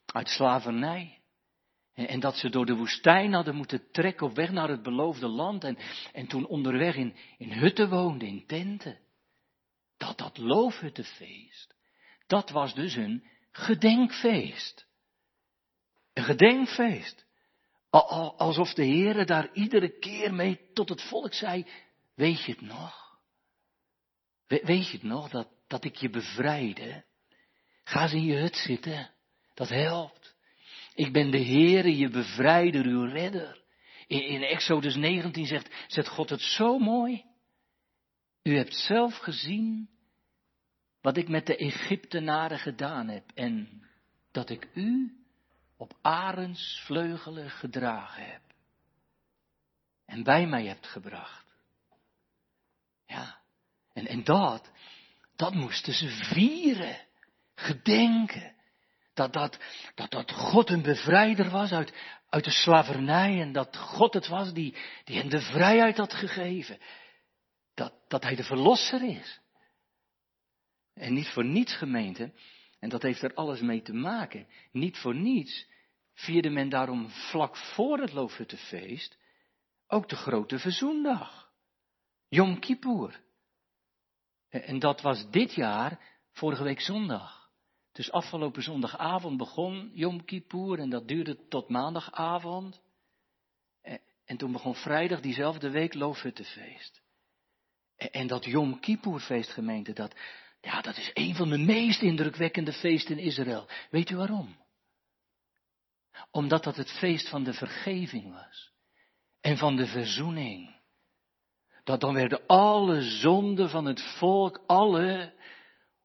Uit 0.06 0.28
slavernij. 0.28 1.21
En, 1.94 2.20
dat 2.20 2.36
ze 2.36 2.48
door 2.48 2.66
de 2.66 2.74
woestijn 2.74 3.32
hadden 3.32 3.54
moeten 3.54 3.90
trekken 3.90 4.26
op 4.26 4.34
weg 4.34 4.50
naar 4.50 4.68
het 4.68 4.82
beloofde 4.82 5.26
land. 5.26 5.64
En, 5.64 5.78
en 6.12 6.26
toen 6.26 6.46
onderweg 6.46 6.94
in, 6.94 7.16
in 7.38 7.52
hutten 7.52 7.88
woonden, 7.88 8.28
in 8.28 8.46
tenten. 8.46 8.98
Dat 9.96 10.18
dat 10.18 10.38
loofhuttenfeest, 10.38 11.74
dat 12.26 12.50
was 12.50 12.74
dus 12.74 12.94
een 12.94 13.26
gedenkfeest. 13.50 14.86
Een 16.12 16.24
gedenkfeest. 16.24 17.26
Alsof 17.90 18.74
de 18.74 18.86
Heere 18.86 19.24
daar 19.24 19.52
iedere 19.52 19.98
keer 19.98 20.34
mee 20.34 20.70
tot 20.72 20.88
het 20.88 21.02
volk 21.02 21.34
zei, 21.34 21.66
weet 22.14 22.44
je 22.44 22.52
het 22.52 22.60
nog? 22.60 23.00
weet 24.46 24.88
je 24.88 24.92
het 24.92 25.02
nog, 25.02 25.28
dat, 25.28 25.48
dat 25.66 25.84
ik 25.84 25.96
je 25.96 26.10
bevrijde? 26.10 27.04
Ga 27.84 28.02
eens 28.02 28.12
in 28.12 28.24
je 28.24 28.36
hut 28.36 28.56
zitten, 28.56 29.10
dat 29.54 29.68
helpt. 29.68 30.31
Ik 30.94 31.12
ben 31.12 31.30
de 31.30 31.44
Heere, 31.44 31.96
je 31.96 32.08
bevrijder, 32.08 32.84
uw 32.84 33.04
redder. 33.04 33.62
In, 34.06 34.42
Exodus 34.42 34.94
19 34.94 35.46
zegt, 35.46 35.74
zegt 35.86 36.08
God 36.08 36.30
het 36.30 36.40
zo 36.40 36.78
mooi. 36.78 37.24
U 38.42 38.56
hebt 38.56 38.74
zelf 38.74 39.16
gezien 39.16 39.90
wat 41.00 41.16
ik 41.16 41.28
met 41.28 41.46
de 41.46 41.56
Egyptenaren 41.56 42.58
gedaan 42.58 43.08
heb 43.08 43.30
en 43.34 43.82
dat 44.30 44.50
ik 44.50 44.68
u 44.74 45.16
op 45.76 45.98
vleugelen 46.84 47.50
gedragen 47.50 48.24
heb. 48.24 48.42
En 50.06 50.22
bij 50.22 50.46
mij 50.46 50.66
hebt 50.66 50.86
gebracht. 50.86 51.46
Ja, 53.06 53.40
en, 53.92 54.06
en 54.06 54.24
dat, 54.24 54.70
dat 55.36 55.54
moesten 55.54 55.92
ze 55.92 56.08
vieren, 56.08 57.00
gedenken. 57.54 58.54
Dat, 59.22 59.32
dat, 59.32 59.58
dat, 59.94 60.10
dat 60.10 60.32
God 60.32 60.70
een 60.70 60.82
bevrijder 60.82 61.50
was 61.50 61.72
uit, 61.72 61.92
uit 62.28 62.44
de 62.44 62.50
slavernij 62.50 63.40
en 63.40 63.52
dat 63.52 63.76
God 63.76 64.14
het 64.14 64.28
was 64.28 64.52
die, 64.52 64.76
die 65.04 65.16
hen 65.16 65.28
de 65.28 65.40
vrijheid 65.40 65.96
had 65.96 66.14
gegeven. 66.14 66.78
Dat, 67.74 67.92
dat 68.08 68.22
hij 68.22 68.34
de 68.34 68.44
verlosser 68.44 69.02
is. 69.02 69.40
En 70.94 71.14
niet 71.14 71.28
voor 71.28 71.44
niets 71.44 71.76
gemeente, 71.76 72.32
en 72.78 72.88
dat 72.88 73.02
heeft 73.02 73.22
er 73.22 73.34
alles 73.34 73.60
mee 73.60 73.82
te 73.82 73.92
maken, 73.92 74.46
niet 74.72 74.98
voor 74.98 75.14
niets 75.14 75.66
vierde 76.14 76.50
men 76.50 76.68
daarom 76.68 77.08
vlak 77.08 77.56
voor 77.56 77.98
het 77.98 78.12
Loofhuttenfeest 78.12 79.18
ook 79.86 80.08
de 80.08 80.16
grote 80.16 80.58
verzoendag. 80.58 81.50
Yom 82.28 82.58
Kippur. 82.58 83.20
En 84.48 84.78
dat 84.78 85.00
was 85.00 85.30
dit 85.30 85.54
jaar, 85.54 86.00
vorige 86.30 86.62
week 86.62 86.80
zondag. 86.80 87.41
Dus 87.92 88.10
afgelopen 88.10 88.62
zondagavond 88.62 89.36
begon 89.36 89.90
Yom 89.94 90.24
Kippur 90.24 90.78
en 90.78 90.90
dat 90.90 91.08
duurde 91.08 91.48
tot 91.48 91.68
maandagavond. 91.68 92.80
En 94.24 94.36
toen 94.36 94.52
begon 94.52 94.74
vrijdag 94.74 95.20
diezelfde 95.20 95.70
week 95.70 95.94
Loofhuttenfeest. 95.94 97.02
En 97.96 98.26
dat 98.26 98.44
Yom 98.44 98.80
Kippur 98.80 99.20
feestgemeente, 99.20 99.92
dat, 99.92 100.14
ja, 100.60 100.80
dat 100.80 100.96
is 100.96 101.10
een 101.14 101.34
van 101.34 101.48
de 101.48 101.58
meest 101.58 102.02
indrukwekkende 102.02 102.72
feesten 102.72 103.18
in 103.18 103.24
Israël. 103.24 103.68
Weet 103.90 104.10
u 104.10 104.16
waarom? 104.16 104.56
Omdat 106.30 106.64
dat 106.64 106.76
het 106.76 106.90
feest 106.90 107.28
van 107.28 107.44
de 107.44 107.52
vergeving 107.52 108.32
was. 108.32 108.70
En 109.40 109.56
van 109.56 109.76
de 109.76 109.86
verzoening. 109.86 110.80
Dat 111.84 112.00
dan 112.00 112.14
werden 112.14 112.46
alle 112.46 113.02
zonden 113.02 113.70
van 113.70 113.84
het 113.84 114.02
volk, 114.02 114.62
alle, 114.66 115.32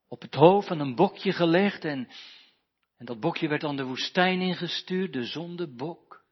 op 0.08 0.22
het 0.22 0.34
hoofd 0.34 0.68
van 0.68 0.80
een 0.80 0.96
bokje 0.96 1.34
gelegd. 1.34 1.86
En, 1.86 2.08
en 2.98 3.06
dat 3.06 3.20
bokje 3.20 3.48
werd 3.48 3.62
dan 3.62 3.76
de 3.76 3.84
woestijn 3.84 4.42
ingestuurd, 4.42 5.14
de 5.14 5.24
zondebok. 5.24 6.26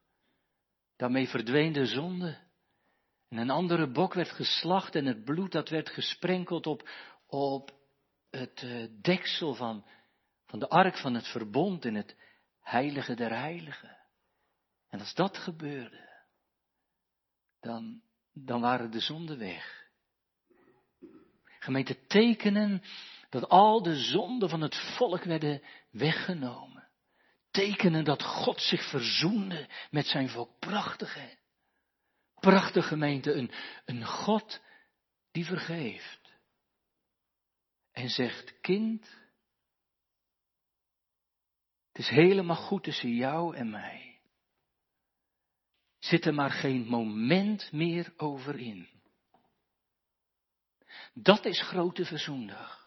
Daarmee 0.96 1.27
verdween 1.27 1.74
de 1.74 1.86
zonde. 1.86 2.44
En 3.29 3.38
een 3.38 3.50
andere 3.50 3.91
bok 3.91 4.13
werd 4.13 4.29
geslacht 4.29 4.96
en 4.96 5.05
het 5.05 5.24
bloed 5.24 5.51
dat 5.51 5.70
werd 5.70 5.89
gesprenkeld 5.89 6.67
op, 6.67 6.89
op 7.27 7.72
het 8.29 8.62
uh, 8.62 8.88
deksel 9.01 9.53
van, 9.53 9.86
van 10.46 10.60
de 10.60 10.70
ark 10.70 10.98
van 10.98 11.13
het 11.13 11.27
verbond 11.27 11.86
in 11.86 11.96
het 11.96 12.15
heilige 12.62 13.13
der 13.13 13.32
heiligen. 13.32 13.98
En 14.89 15.00
als 15.00 15.13
dat 15.13 15.38
gebeurde, 15.38 16.10
dan, 17.60 18.01
dan 18.34 18.62
waren 18.62 18.91
de 18.91 19.00
zonden 19.00 19.38
weg. 19.38 19.84
Gemeente 21.60 22.05
tekenen 22.05 22.84
dat 23.29 23.50
al 23.50 23.82
de 23.84 23.96
zonden 23.96 24.50
van 24.50 24.62
het 24.62 24.75
volk 24.75 25.24
werden 25.24 25.62
weggenomen. 25.91 26.88
Tekenen 27.51 28.03
dat 28.03 28.24
God 28.24 28.62
zich 28.62 28.89
verzoende 28.89 29.70
met 29.91 30.05
zijn 30.05 30.29
volk. 30.29 30.60
Prachtige, 30.60 31.38
prachtige 32.39 32.88
gemeente, 32.88 33.34
een, 33.34 33.51
een 33.86 34.05
God 34.05 34.62
die 35.32 35.46
vergeeft. 35.46 36.34
En 37.91 38.10
zegt, 38.10 38.60
kind, 38.62 39.01
het 41.88 41.98
is 41.98 42.10
helemaal 42.10 42.55
goed 42.55 42.84
tussen 42.84 43.15
jou 43.15 43.55
en 43.55 43.70
mij. 43.70 44.20
Zit 46.00 46.25
er 46.25 46.34
maar 46.34 46.51
geen 46.51 46.86
moment 46.88 47.72
meer 47.72 48.13
over 48.17 48.60
in. 48.60 48.89
Dat 51.13 51.46
is 51.46 51.62
grote 51.62 52.05
verzoendag. 52.05 52.85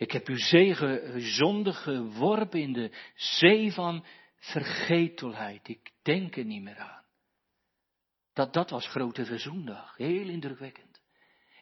Ik 0.00 0.12
heb 0.12 0.28
uw 0.28 0.38
zegen 0.38 1.20
zonde 1.20 1.72
geworpen 1.72 2.60
in 2.60 2.72
de 2.72 2.90
zee 3.14 3.72
van 3.72 4.04
vergetelheid. 4.36 5.68
Ik 5.68 5.90
denk 6.02 6.36
er 6.36 6.44
niet 6.44 6.62
meer 6.62 6.78
aan. 6.78 7.02
Dat, 8.32 8.52
dat 8.52 8.70
was 8.70 8.88
grote 8.88 9.24
verzoendag. 9.24 9.96
Heel 9.96 10.28
indrukwekkend. 10.28 11.00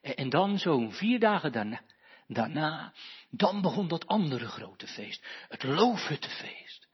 En, 0.01 0.29
dan 0.29 0.59
zo'n 0.59 0.93
vier 0.93 1.19
dagen 1.19 1.53
daarna, 1.53 1.81
daarna, 2.27 2.93
dan 3.31 3.61
begon 3.61 3.89
dat 3.89 4.07
andere 4.07 4.47
grote 4.47 4.87
feest. 4.87 5.27
Het 5.49 5.63
loofhuttenfeest. 5.63 6.89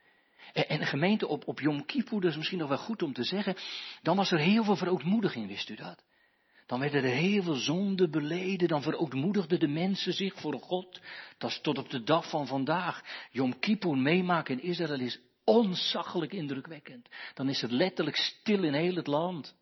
En, 0.52 0.68
en 0.68 0.86
gemeente 0.86 1.26
op, 1.26 1.48
op 1.48 1.60
Yom 1.60 1.86
dat 1.86 2.24
is 2.24 2.36
misschien 2.36 2.58
nog 2.58 2.68
wel 2.68 2.78
goed 2.78 3.02
om 3.02 3.12
te 3.12 3.24
zeggen, 3.24 3.56
dan 4.02 4.16
was 4.16 4.30
er 4.30 4.38
heel 4.38 4.64
veel 4.64 4.76
verootmoediging, 4.76 5.46
wist 5.46 5.68
u 5.68 5.74
dat? 5.74 6.04
Dan 6.66 6.80
werden 6.80 7.02
er 7.02 7.10
heel 7.10 7.42
veel 7.42 7.54
zonden 7.54 8.10
beleden, 8.10 8.68
dan 8.68 8.82
verootmoedigden 8.82 9.60
de 9.60 9.68
mensen 9.68 10.12
zich 10.12 10.34
voor 10.40 10.58
God. 10.60 11.00
Dat 11.38 11.50
is 11.50 11.60
tot 11.60 11.78
op 11.78 11.90
de 11.90 12.02
dag 12.02 12.28
van 12.28 12.46
vandaag. 12.46 13.02
Yom 13.30 13.58
Kippur 13.58 13.98
meemaken 13.98 14.60
in 14.60 14.68
Israël 14.68 15.00
is 15.00 15.20
onzaggelijk 15.44 16.32
indrukwekkend. 16.32 17.08
Dan 17.34 17.48
is 17.48 17.60
het 17.60 17.70
letterlijk 17.70 18.16
stil 18.16 18.62
in 18.62 18.74
heel 18.74 18.94
het 18.94 19.06
land. 19.06 19.56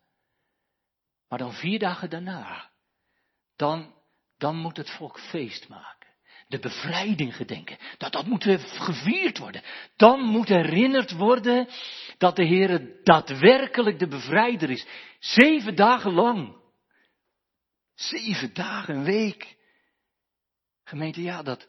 Maar 1.29 1.39
dan 1.39 1.53
vier 1.53 1.79
dagen 1.79 2.09
daarna, 2.09 2.69
dan, 3.55 3.93
dan 4.37 4.55
moet 4.55 4.77
het 4.77 4.89
volk 4.89 5.19
feest 5.19 5.67
maken. 5.69 6.11
De 6.47 6.59
bevrijding 6.59 7.35
gedenken. 7.35 7.77
Dat, 7.97 8.11
dat 8.11 8.25
moet 8.25 8.43
gevierd 8.65 9.37
worden. 9.37 9.63
Dan 9.95 10.21
moet 10.21 10.47
herinnerd 10.47 11.11
worden 11.11 11.67
dat 12.17 12.35
de 12.35 12.45
Heer 12.45 12.99
daadwerkelijk 13.03 13.99
de 13.99 14.07
bevrijder 14.07 14.69
is. 14.69 14.85
Zeven 15.19 15.75
dagen 15.75 16.13
lang. 16.13 16.61
Zeven 18.09 18.53
dagen, 18.53 18.95
een 18.95 19.03
week. 19.03 19.57
Gemeente, 20.83 21.21
ja, 21.21 21.43
dat, 21.43 21.67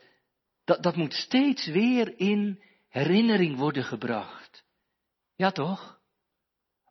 dat, 0.64 0.82
dat 0.82 0.96
moet 0.96 1.12
steeds 1.12 1.66
weer 1.66 2.18
in 2.18 2.62
herinnering 2.88 3.56
worden 3.56 3.84
gebracht. 3.84 4.64
Ja, 5.34 5.50
toch? 5.50 6.00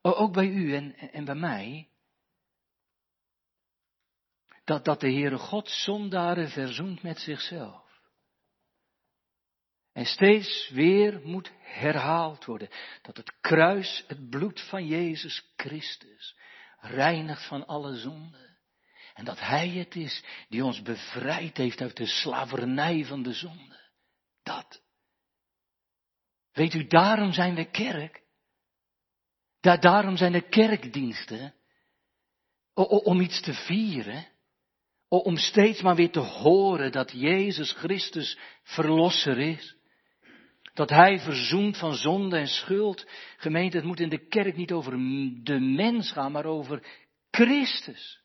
Ook 0.02 0.34
bij 0.34 0.48
u 0.48 0.76
en, 0.76 0.96
en 0.96 1.26
bij 1.26 1.36
mij. 1.36 1.90
Dat, 4.64 4.86
dat 4.86 5.00
de 5.00 5.12
Heere 5.12 5.38
God 5.38 5.70
zondaren 5.70 6.50
verzoent 6.50 7.02
met 7.02 7.20
zichzelf. 7.20 7.84
En 9.94 10.06
steeds 10.06 10.70
weer 10.70 11.22
moet 11.24 11.52
herhaald 11.60 12.46
worden 12.46 12.70
dat 13.02 13.18
het 13.18 13.40
kruis, 13.42 14.04
het 14.08 14.30
bloed 14.30 14.62
van 14.62 14.86
Jezus 14.86 15.54
Christus, 15.56 16.38
reinigt 16.80 17.48
van 17.48 17.66
alle 17.68 17.96
zonden. 17.96 18.53
En 19.14 19.26
dat 19.26 19.40
Hij 19.40 19.70
het 19.70 19.96
is 19.96 20.24
die 20.50 20.64
ons 20.64 20.82
bevrijd 20.82 21.58
heeft 21.58 21.82
uit 21.82 21.98
de 21.98 22.06
slavernij 22.06 23.06
van 23.06 23.24
de 23.24 23.34
zonde. 23.34 23.80
Dat. 24.44 24.82
Weet 26.52 26.74
u, 26.74 26.88
daarom 26.88 27.32
zijn 27.32 27.56
we 27.56 27.70
kerk. 27.72 28.22
daarom 29.60 30.18
zijn 30.18 30.34
er 30.34 30.44
kerkdiensten. 30.44 31.54
om 32.74 33.20
iets 33.20 33.42
te 33.42 33.54
vieren. 33.54 34.28
om 35.08 35.38
steeds 35.38 35.82
maar 35.82 35.96
weer 35.96 36.12
te 36.12 36.20
horen 36.20 36.92
dat 36.92 37.12
Jezus 37.12 37.72
Christus 37.72 38.38
verlosser 38.64 39.38
is. 39.38 39.76
Dat 40.74 40.90
Hij 40.90 41.20
verzoent 41.20 41.78
van 41.78 41.94
zonde 41.94 42.38
en 42.38 42.48
schuld. 42.48 43.10
Gemeente, 43.38 43.78
het 43.78 43.86
moet 43.86 44.00
in 44.00 44.10
de 44.10 44.28
kerk 44.28 44.56
niet 44.56 44.72
over 44.72 44.92
de 45.44 45.60
mens 45.60 46.12
gaan, 46.12 46.32
maar 46.32 46.46
over 46.46 46.86
Christus. 47.32 48.23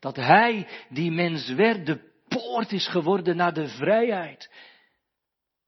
Dat 0.00 0.16
Hij, 0.16 0.68
die 0.88 1.10
mens 1.10 1.48
werd, 1.48 1.86
de 1.86 2.14
poort 2.28 2.72
is 2.72 2.88
geworden 2.88 3.36
naar 3.36 3.54
de 3.54 3.68
vrijheid. 3.68 4.50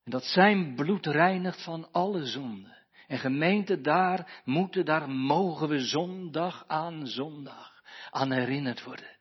En 0.04 0.10
dat 0.10 0.24
Zijn 0.24 0.74
bloed 0.74 1.06
reinigt 1.06 1.62
van 1.62 1.92
alle 1.92 2.26
zonden. 2.26 2.76
En 3.06 3.18
gemeente, 3.18 3.80
daar 3.80 4.42
moeten, 4.44 4.84
daar 4.84 5.10
mogen 5.10 5.68
we 5.68 5.78
zondag 5.78 6.64
aan 6.66 7.06
zondag 7.06 7.82
aan 8.10 8.32
herinnerd 8.32 8.84
worden. 8.84 9.16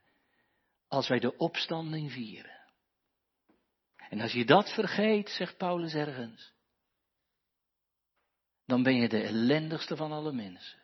Als 0.88 1.08
wij 1.08 1.18
de 1.18 1.36
opstanding 1.36 2.12
vieren. 2.12 2.58
En 4.08 4.20
als 4.20 4.32
je 4.32 4.44
dat 4.44 4.72
vergeet, 4.72 5.28
zegt 5.28 5.56
Paulus 5.56 5.94
ergens, 5.94 6.52
dan 8.66 8.82
ben 8.82 8.94
je 8.94 9.08
de 9.08 9.22
ellendigste 9.22 9.96
van 9.96 10.12
alle 10.12 10.32
mensen. 10.32 10.77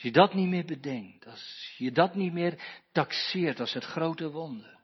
Als 0.00 0.12
je 0.12 0.18
dat 0.18 0.34
niet 0.34 0.48
meer 0.48 0.64
bedenkt, 0.64 1.26
als 1.26 1.74
je 1.76 1.92
dat 1.92 2.14
niet 2.14 2.32
meer 2.32 2.62
taxeert 2.92 3.60
als 3.60 3.72
het 3.72 3.84
grote 3.84 4.30
wonder, 4.30 4.80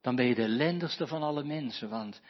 dan 0.00 0.16
ben 0.16 0.26
je 0.26 0.34
de 0.34 0.42
ellendigste 0.42 1.06
van 1.06 1.22
alle 1.22 1.44
mensen, 1.44 1.88
want 1.88 2.20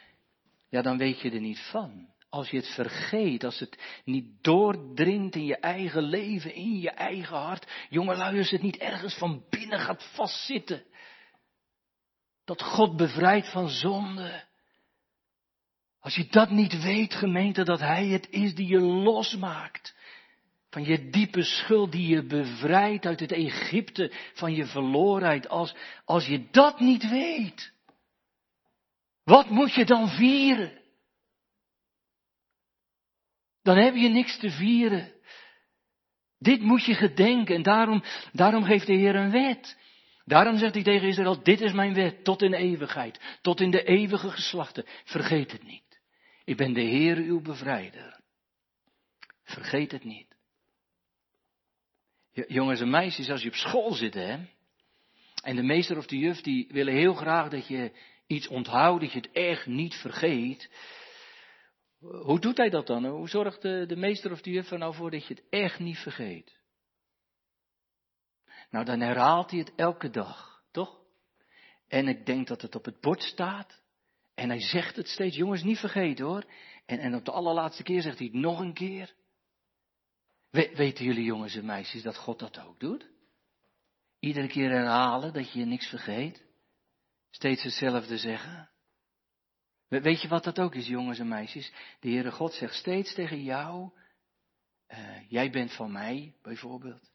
ja, 0.69 0.81
dan 0.81 0.97
weet 0.97 1.21
je 1.21 1.31
er 1.31 1.39
niet 1.39 1.59
van. 1.59 2.13
Als 2.29 2.49
je 2.49 2.57
het 2.57 2.67
vergeet, 2.67 3.43
als 3.43 3.59
het 3.59 4.01
niet 4.05 4.43
doordringt 4.43 5.35
in 5.35 5.45
je 5.45 5.57
eigen 5.57 6.03
leven, 6.03 6.53
in 6.53 6.79
je 6.79 6.89
eigen 6.89 7.37
hart, 7.37 7.71
jongelui, 7.89 8.37
als 8.37 8.51
het 8.51 8.61
niet 8.61 8.77
ergens 8.77 9.17
van 9.17 9.45
binnen 9.49 9.79
gaat 9.79 10.03
vastzitten. 10.13 10.85
Dat 12.45 12.61
God 12.61 12.97
bevrijdt 12.97 13.51
van 13.51 13.69
zonde. 13.69 14.43
Als 15.99 16.15
je 16.15 16.27
dat 16.27 16.49
niet 16.49 16.83
weet, 16.83 17.13
gemeente, 17.13 17.63
dat 17.63 17.79
Hij 17.79 18.07
het 18.07 18.29
is 18.29 18.55
die 18.55 18.67
je 18.67 18.79
losmaakt. 18.79 19.94
Van 20.75 20.83
je 20.83 21.09
diepe 21.09 21.43
schuld 21.43 21.91
die 21.91 22.07
je 22.07 22.23
bevrijdt 22.23 23.05
uit 23.05 23.19
het 23.19 23.31
Egypte 23.31 24.11
van 24.33 24.53
je 24.53 24.65
verlorenheid. 24.65 25.49
Als, 25.49 25.75
als 26.05 26.25
je 26.25 26.47
dat 26.51 26.79
niet 26.79 27.09
weet, 27.09 27.73
wat 29.23 29.49
moet 29.49 29.73
je 29.73 29.85
dan 29.85 30.09
vieren? 30.09 30.81
Dan 33.61 33.77
heb 33.77 33.95
je 33.95 34.09
niks 34.09 34.39
te 34.39 34.49
vieren. 34.49 35.13
Dit 36.39 36.61
moet 36.61 36.85
je 36.85 36.93
gedenken 36.93 37.55
en 37.55 37.63
daarom, 37.63 38.03
daarom 38.31 38.63
geeft 38.63 38.87
de 38.87 38.93
Heer 38.93 39.15
een 39.15 39.31
wet. 39.31 39.77
Daarom 40.25 40.57
zegt 40.57 40.73
hij 40.73 40.83
tegen 40.83 41.07
Israël, 41.07 41.43
dit 41.43 41.61
is 41.61 41.73
mijn 41.73 41.93
wet 41.93 42.23
tot 42.23 42.41
in 42.41 42.53
eeuwigheid, 42.53 43.37
tot 43.41 43.61
in 43.61 43.71
de 43.71 43.83
eeuwige 43.83 44.29
geslachten. 44.29 44.85
Vergeet 45.03 45.51
het 45.51 45.63
niet. 45.63 45.99
Ik 46.43 46.57
ben 46.57 46.73
de 46.73 46.81
Heer 46.81 47.17
uw 47.17 47.41
bevrijder. 47.41 48.19
Vergeet 49.43 49.91
het 49.91 50.03
niet. 50.03 50.34
Jongens 52.47 52.79
en 52.79 52.89
meisjes, 52.89 53.29
als 53.29 53.41
je 53.41 53.49
op 53.49 53.55
school 53.55 53.93
zit, 53.93 54.13
hè, 54.13 54.37
en 55.43 55.55
de 55.55 55.63
meester 55.63 55.97
of 55.97 56.05
de 56.05 56.17
juf 56.17 56.41
die 56.41 56.67
willen 56.71 56.93
heel 56.93 57.13
graag 57.13 57.49
dat 57.49 57.67
je 57.67 57.91
iets 58.27 58.47
onthoudt, 58.47 59.01
dat 59.01 59.11
je 59.11 59.19
het 59.19 59.31
echt 59.31 59.65
niet 59.65 59.93
vergeet. 59.93 60.69
Hoe 61.99 62.39
doet 62.39 62.57
hij 62.57 62.69
dat 62.69 62.87
dan? 62.87 63.05
Hoe 63.05 63.29
zorgt 63.29 63.61
de, 63.61 63.85
de 63.87 63.95
meester 63.95 64.31
of 64.31 64.41
de 64.41 64.51
juf 64.51 64.71
er 64.71 64.77
nou 64.77 64.93
voor 64.93 65.11
dat 65.11 65.27
je 65.27 65.33
het 65.33 65.43
echt 65.49 65.79
niet 65.79 65.97
vergeet? 65.97 66.59
Nou, 68.69 68.85
dan 68.85 68.99
herhaalt 68.99 69.51
hij 69.51 69.59
het 69.59 69.73
elke 69.75 70.09
dag, 70.09 70.63
toch? 70.71 70.99
En 71.87 72.07
ik 72.07 72.25
denk 72.25 72.47
dat 72.47 72.61
het 72.61 72.75
op 72.75 72.85
het 72.85 72.99
bord 72.99 73.23
staat. 73.23 73.81
En 74.35 74.49
hij 74.49 74.61
zegt 74.61 74.95
het 74.95 75.07
steeds, 75.07 75.35
jongens, 75.35 75.63
niet 75.63 75.79
vergeten 75.79 76.25
hoor. 76.25 76.43
En, 76.85 76.99
en 76.99 77.15
op 77.15 77.25
de 77.25 77.31
allerlaatste 77.31 77.83
keer 77.83 78.01
zegt 78.01 78.17
hij 78.17 78.27
het 78.27 78.35
nog 78.35 78.59
een 78.59 78.73
keer. 78.73 79.13
Weten 80.55 81.05
jullie 81.05 81.23
jongens 81.23 81.55
en 81.55 81.65
meisjes 81.65 82.01
dat 82.01 82.17
God 82.17 82.39
dat 82.39 82.59
ook 82.59 82.79
doet? 82.79 83.09
Iedere 84.19 84.47
keer 84.47 84.69
herhalen 84.69 85.33
dat 85.33 85.51
je 85.53 85.65
niks 85.65 85.87
vergeet. 85.87 86.43
Steeds 87.29 87.63
hetzelfde 87.63 88.17
zeggen. 88.17 88.69
Weet 89.87 90.21
je 90.21 90.27
wat 90.27 90.43
dat 90.43 90.59
ook 90.59 90.75
is, 90.75 90.87
jongens 90.87 91.19
en 91.19 91.27
meisjes? 91.27 91.73
De 91.99 92.09
Heere 92.09 92.31
God 92.31 92.53
zegt 92.53 92.73
steeds 92.73 93.13
tegen 93.13 93.43
jou, 93.43 93.91
uh, 94.87 95.29
jij 95.29 95.51
bent 95.51 95.73
van 95.73 95.91
mij, 95.91 96.35
bijvoorbeeld. 96.41 97.11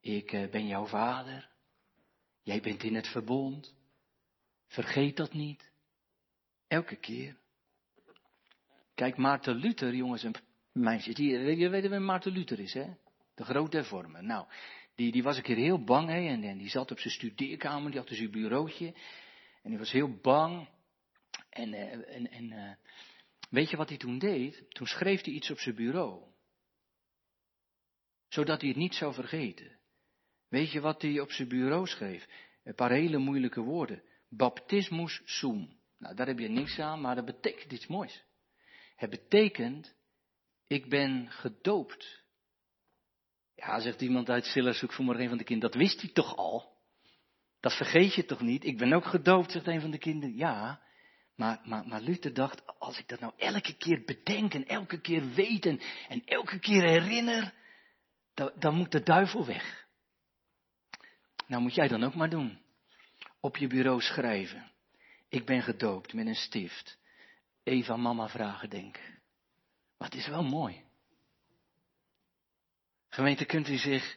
Ik 0.00 0.32
uh, 0.32 0.50
ben 0.50 0.66
jouw 0.66 0.86
vader. 0.86 1.50
Jij 2.42 2.60
bent 2.60 2.82
in 2.82 2.94
het 2.94 3.06
verbond. 3.06 3.74
Vergeet 4.66 5.16
dat 5.16 5.32
niet. 5.32 5.70
Elke 6.68 6.96
keer. 6.96 7.36
Kijk, 8.94 9.16
Maarten 9.16 9.54
Luther, 9.54 9.94
jongens 9.94 10.24
en 10.24 10.32
meisjes, 10.76 11.14
die, 11.14 11.56
je 11.56 11.68
weet 11.68 11.88
wie 11.88 11.98
Maarten 11.98 12.32
Luther 12.32 12.60
is, 12.60 12.72
hè? 12.74 12.86
De 13.34 13.44
grote 13.44 13.76
hervormer. 13.76 14.24
Nou, 14.24 14.46
die, 14.94 15.12
die 15.12 15.22
was 15.22 15.36
een 15.36 15.42
keer 15.42 15.56
heel 15.56 15.84
bang, 15.84 16.08
hè? 16.08 16.28
En, 16.28 16.58
die 16.58 16.68
zat 16.68 16.90
op 16.90 16.98
zijn 16.98 17.14
studeerkamer, 17.14 17.90
die 17.90 18.00
had 18.00 18.08
dus 18.08 18.18
een 18.18 18.30
bureautje. 18.30 18.94
En 19.62 19.70
die 19.70 19.78
was 19.78 19.92
heel 19.92 20.18
bang. 20.22 20.68
En, 21.50 21.72
uh, 21.72 22.14
en, 22.14 22.30
en 22.30 22.52
uh, 22.52 22.72
weet 23.50 23.70
je 23.70 23.76
wat 23.76 23.88
hij 23.88 23.98
toen 23.98 24.18
deed? 24.18 24.64
Toen 24.68 24.86
schreef 24.86 25.24
hij 25.24 25.32
iets 25.32 25.50
op 25.50 25.58
zijn 25.58 25.74
bureau. 25.74 26.22
Zodat 28.28 28.60
hij 28.60 28.68
het 28.68 28.78
niet 28.78 28.94
zou 28.94 29.14
vergeten. 29.14 29.78
Weet 30.48 30.72
je 30.72 30.80
wat 30.80 31.02
hij 31.02 31.20
op 31.20 31.30
zijn 31.30 31.48
bureau 31.48 31.86
schreef? 31.86 32.26
Een 32.64 32.74
paar 32.74 32.90
hele 32.90 33.18
moeilijke 33.18 33.60
woorden. 33.60 34.02
Baptismus 34.28 35.22
sum. 35.24 35.78
Nou, 35.98 36.14
daar 36.14 36.26
heb 36.26 36.38
je 36.38 36.48
niks 36.48 36.78
aan, 36.78 37.00
maar 37.00 37.14
dat 37.14 37.24
betekent 37.24 37.72
iets 37.72 37.86
moois. 37.86 38.24
Het 38.96 39.10
betekent, 39.10 39.95
ik 40.66 40.88
ben 40.88 41.30
gedoopt. 41.30 42.24
Ja, 43.54 43.80
zegt 43.80 44.00
iemand 44.00 44.28
uit 44.28 44.44
Silla, 44.44 44.72
zoek 44.72 44.92
vanmorgen 44.92 45.22
een 45.22 45.28
van 45.28 45.38
de 45.38 45.44
kinderen, 45.44 45.72
dat 45.72 45.80
wist 45.80 46.00
hij 46.00 46.10
toch 46.10 46.36
al? 46.36 46.74
Dat 47.60 47.76
vergeet 47.76 48.14
je 48.14 48.24
toch 48.24 48.40
niet? 48.40 48.64
Ik 48.64 48.78
ben 48.78 48.92
ook 48.92 49.04
gedoopt, 49.04 49.50
zegt 49.50 49.66
een 49.66 49.80
van 49.80 49.90
de 49.90 49.98
kinderen. 49.98 50.36
Ja, 50.36 50.80
maar, 51.36 51.60
maar, 51.64 51.86
maar 51.86 52.00
Luther 52.00 52.34
dacht, 52.34 52.78
als 52.78 52.98
ik 52.98 53.08
dat 53.08 53.20
nou 53.20 53.32
elke 53.36 53.76
keer 53.76 54.02
bedenk 54.04 54.54
en 54.54 54.66
elke 54.66 55.00
keer 55.00 55.28
weet 55.34 55.66
en, 55.66 55.80
elke 56.24 56.58
keer 56.58 56.82
herinner, 56.82 57.54
dan, 58.34 58.52
dan 58.58 58.74
moet 58.74 58.92
de 58.92 59.02
duivel 59.02 59.46
weg. 59.46 59.86
Nou 61.46 61.62
moet 61.62 61.74
jij 61.74 61.88
dan 61.88 62.04
ook 62.04 62.14
maar 62.14 62.30
doen. 62.30 62.60
Op 63.40 63.56
je 63.56 63.66
bureau 63.66 64.00
schrijven. 64.00 64.72
Ik 65.28 65.44
ben 65.44 65.62
gedoopt 65.62 66.12
met 66.12 66.26
een 66.26 66.34
stift. 66.34 66.98
Even 67.62 68.00
mama 68.00 68.28
vragen 68.28 68.70
denken. 68.70 69.15
Maar 69.98 70.08
het 70.08 70.18
is 70.18 70.26
wel 70.26 70.42
mooi. 70.42 70.84
Gemeente, 73.08 73.44
kunt 73.44 73.68
u 73.68 73.76
zich, 73.76 74.16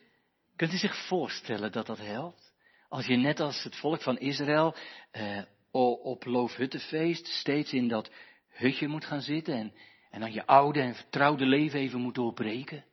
kunt 0.55 0.73
u 0.73 0.77
zich 0.77 1.07
voorstellen 1.07 1.71
dat 1.71 1.85
dat 1.85 1.97
helpt? 1.97 2.53
Als 2.89 3.05
je 3.05 3.15
net 3.15 3.39
als 3.39 3.63
het 3.63 3.75
volk 3.75 4.01
van 4.01 4.17
Israël 4.17 4.75
eh, 5.11 5.41
op 5.71 6.25
Loofhuttenfeest 6.25 7.27
steeds 7.27 7.73
in 7.73 7.87
dat 7.87 8.11
hutje 8.47 8.87
moet 8.87 9.05
gaan 9.05 9.21
zitten 9.21 9.53
en, 9.53 9.73
en 10.09 10.19
dan 10.19 10.33
je 10.33 10.45
oude 10.45 10.81
en 10.81 10.95
vertrouwde 10.95 11.45
leven 11.45 11.79
even 11.79 11.99
moet 11.99 12.15
doorbreken. 12.15 12.85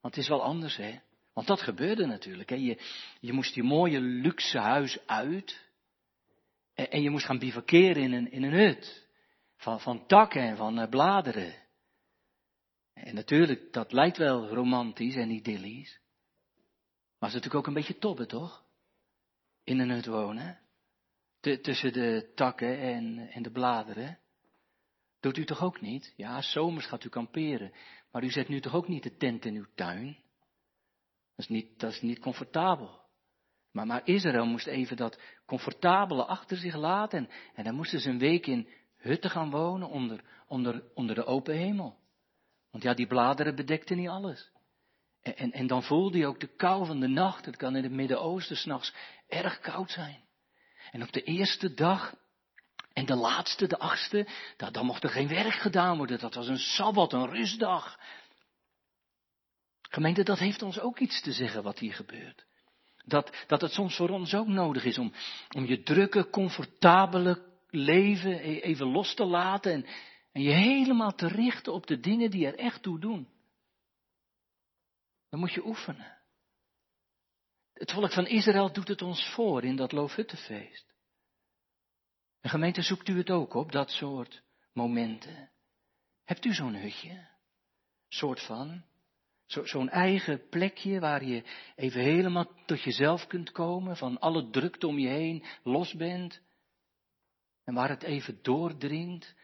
Want 0.00 0.14
het 0.14 0.24
is 0.24 0.28
wel 0.28 0.42
anders, 0.42 0.76
hè? 0.76 0.98
Want 1.32 1.46
dat 1.46 1.60
gebeurde 1.60 2.06
natuurlijk. 2.06 2.48
Hè? 2.48 2.56
Je, 2.56 2.78
je 3.20 3.32
moest 3.32 3.54
je 3.54 3.62
mooie 3.62 4.00
luxe 4.00 4.58
huis 4.58 5.06
uit. 5.06 5.70
En, 6.74 6.90
en 6.90 7.02
je 7.02 7.10
moest 7.10 7.24
gaan 7.24 7.38
bivakeren 7.38 8.02
in 8.02 8.12
een, 8.12 8.32
in 8.32 8.42
een 8.42 8.52
hut. 8.52 9.06
Van, 9.56 9.80
van 9.80 10.06
takken 10.06 10.42
en 10.42 10.56
van 10.56 10.80
uh, 10.80 10.88
bladeren. 10.88 11.54
En 12.92 13.14
natuurlijk, 13.14 13.72
dat 13.72 13.92
lijkt 13.92 14.16
wel 14.16 14.48
romantisch 14.48 15.14
en 15.14 15.30
idyllisch. 15.30 16.00
Maar 17.18 17.30
het 17.30 17.38
is 17.38 17.44
natuurlijk 17.44 17.54
ook 17.54 17.66
een 17.66 17.82
beetje 17.82 17.98
tobben, 17.98 18.28
toch? 18.28 18.64
In 19.64 19.78
een 19.78 19.90
hut 19.90 20.06
wonen. 20.06 20.60
tussen 21.40 21.92
de 21.92 22.32
takken 22.34 22.78
en, 23.30 23.42
de 23.42 23.50
bladeren. 23.50 24.18
Doet 25.20 25.36
u 25.36 25.44
toch 25.44 25.62
ook 25.62 25.80
niet? 25.80 26.12
Ja, 26.16 26.42
zomers 26.42 26.86
gaat 26.86 27.04
u 27.04 27.08
kamperen. 27.08 27.72
Maar 28.10 28.24
u 28.24 28.30
zet 28.30 28.48
nu 28.48 28.60
toch 28.60 28.74
ook 28.74 28.88
niet 28.88 29.02
de 29.02 29.16
tent 29.16 29.44
in 29.44 29.54
uw 29.54 29.66
tuin? 29.74 30.06
Dat 31.34 31.44
is 31.44 31.48
niet, 31.48 31.80
dat 31.80 31.92
is 31.92 32.00
niet 32.00 32.18
comfortabel. 32.18 33.00
Maar, 33.70 33.86
maar 33.86 34.00
Israël 34.04 34.46
moest 34.46 34.66
even 34.66 34.96
dat 34.96 35.20
comfortabele 35.46 36.24
achter 36.24 36.56
zich 36.56 36.74
laten. 36.74 37.18
En, 37.18 37.28
en 37.54 37.64
dan 37.64 37.74
moesten 37.74 38.00
ze 38.00 38.10
een 38.10 38.18
week 38.18 38.46
in 38.46 38.68
hutten 38.96 39.30
gaan 39.30 39.50
wonen 39.50 39.88
onder, 39.88 40.24
onder, 40.46 40.84
onder 40.94 41.14
de 41.14 41.24
open 41.24 41.54
hemel. 41.54 42.01
Want 42.72 42.84
ja, 42.84 42.94
die 42.94 43.06
bladeren 43.06 43.54
bedekten 43.54 43.96
niet 43.96 44.08
alles. 44.08 44.50
En, 45.22 45.36
en, 45.36 45.52
en 45.52 45.66
dan 45.66 45.82
voelde 45.82 46.18
je 46.18 46.26
ook 46.26 46.40
de 46.40 46.56
kou 46.56 46.86
van 46.86 47.00
de 47.00 47.06
nacht. 47.06 47.44
Het 47.44 47.56
kan 47.56 47.76
in 47.76 47.82
het 47.82 47.92
Midden-Oosten 47.92 48.56
s'nachts 48.56 48.94
erg 49.28 49.60
koud 49.60 49.90
zijn. 49.90 50.20
En 50.90 51.02
op 51.02 51.12
de 51.12 51.22
eerste 51.22 51.74
dag 51.74 52.14
en 52.92 53.06
de 53.06 53.14
laatste, 53.14 53.66
de 53.66 53.78
achtste, 53.78 54.26
dat, 54.56 54.74
dan 54.74 54.86
mocht 54.86 55.02
er 55.02 55.10
geen 55.10 55.28
werk 55.28 55.54
gedaan 55.54 55.96
worden. 55.96 56.18
Dat 56.18 56.34
was 56.34 56.48
een 56.48 56.58
sabbat, 56.58 57.12
een 57.12 57.30
rustdag. 57.30 57.98
Gemeente, 59.82 60.22
dat 60.22 60.38
heeft 60.38 60.62
ons 60.62 60.80
ook 60.80 60.98
iets 60.98 61.20
te 61.20 61.32
zeggen 61.32 61.62
wat 61.62 61.78
hier 61.78 61.94
gebeurt. 61.94 62.44
Dat, 63.04 63.36
dat 63.46 63.60
het 63.60 63.72
soms 63.72 63.96
voor 63.96 64.08
ons 64.08 64.34
ook 64.34 64.46
nodig 64.46 64.84
is 64.84 64.98
om, 64.98 65.12
om 65.56 65.64
je 65.64 65.82
drukke, 65.82 66.30
comfortabele 66.30 67.42
leven 67.70 68.32
e-, 68.32 68.60
even 68.60 68.86
los 68.86 69.14
te 69.14 69.24
laten 69.24 69.72
en, 69.72 69.86
en 70.32 70.42
je 70.42 70.52
helemaal 70.52 71.14
te 71.14 71.28
richten 71.28 71.72
op 71.72 71.86
de 71.86 72.00
dingen 72.00 72.30
die 72.30 72.46
er 72.46 72.58
echt 72.58 72.82
toe 72.82 72.98
doen. 72.98 73.28
Dan 75.28 75.40
moet 75.40 75.52
je 75.52 75.66
oefenen. 75.66 76.20
Het 77.72 77.92
volk 77.92 78.12
van 78.12 78.26
Israël 78.26 78.72
doet 78.72 78.88
het 78.88 79.02
ons 79.02 79.32
voor 79.34 79.64
in 79.64 79.76
dat 79.76 79.92
Loofhuttenfeest. 79.92 80.94
En 82.40 82.50
gemeente, 82.50 82.82
zoekt 82.82 83.08
u 83.08 83.16
het 83.16 83.30
ook 83.30 83.54
op, 83.54 83.72
dat 83.72 83.90
soort 83.90 84.42
momenten? 84.72 85.50
Hebt 86.24 86.44
u 86.44 86.54
zo'n 86.54 86.74
hutje? 86.74 87.28
Soort 88.08 88.40
van? 88.40 88.84
zo'n 89.46 89.88
eigen 89.88 90.48
plekje 90.48 91.00
waar 91.00 91.24
je 91.24 91.44
even 91.76 92.00
helemaal 92.00 92.54
tot 92.66 92.82
jezelf 92.82 93.26
kunt 93.26 93.50
komen, 93.50 93.96
van 93.96 94.18
alle 94.18 94.50
drukte 94.50 94.86
om 94.86 94.98
je 94.98 95.08
heen 95.08 95.44
los 95.62 95.94
bent. 95.94 96.40
En 97.64 97.74
waar 97.74 97.88
het 97.88 98.02
even 98.02 98.38
doordringt, 98.42 99.34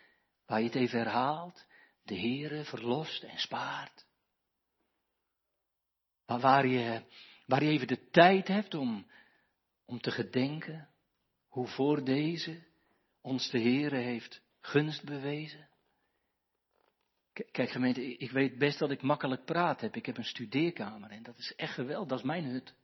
waar 0.49 0.59
je 0.59 0.67
het 0.67 0.75
even 0.75 0.99
herhaalt, 0.99 1.67
de 2.03 2.15
Heere 2.15 2.65
verlost 2.65 3.23
en 3.23 3.39
spaart. 3.39 4.07
Maar 6.27 6.41
waar 6.41 6.67
je, 6.67 7.03
waar 7.47 7.65
je 7.65 7.71
even 7.71 7.87
de 7.87 8.09
tijd 8.11 8.49
hebt 8.49 8.75
om, 8.75 9.07
om 9.85 10.01
te 10.01 10.11
gedenken 10.11 10.89
hoe 11.49 11.67
voor 11.67 12.05
deze 12.05 12.67
ons 13.21 13.51
de 13.51 13.61
Heere 13.61 13.97
heeft 13.97 14.43
gunst 14.61 15.05
bewezen. 15.05 15.69
Kijk 17.33 17.71
gemeente, 17.71 18.17
ik 18.17 18.31
weet 18.31 18.59
best 18.59 18.79
dat 18.79 18.91
ik 18.91 19.03
makkelijk 19.03 19.45
praat 19.45 19.81
heb. 19.81 19.97
Ik 19.97 20.07
heb 20.07 20.17
een 20.17 20.25
studeerkamer 20.25 21.11
en 21.11 21.23
dat 21.23 21.39
is 21.39 21.55
echt 21.55 21.75
geweldig, 21.75 22.09
dat 22.09 22.19
is 22.19 22.25
mijn 22.25 22.45
hut. 22.45 22.75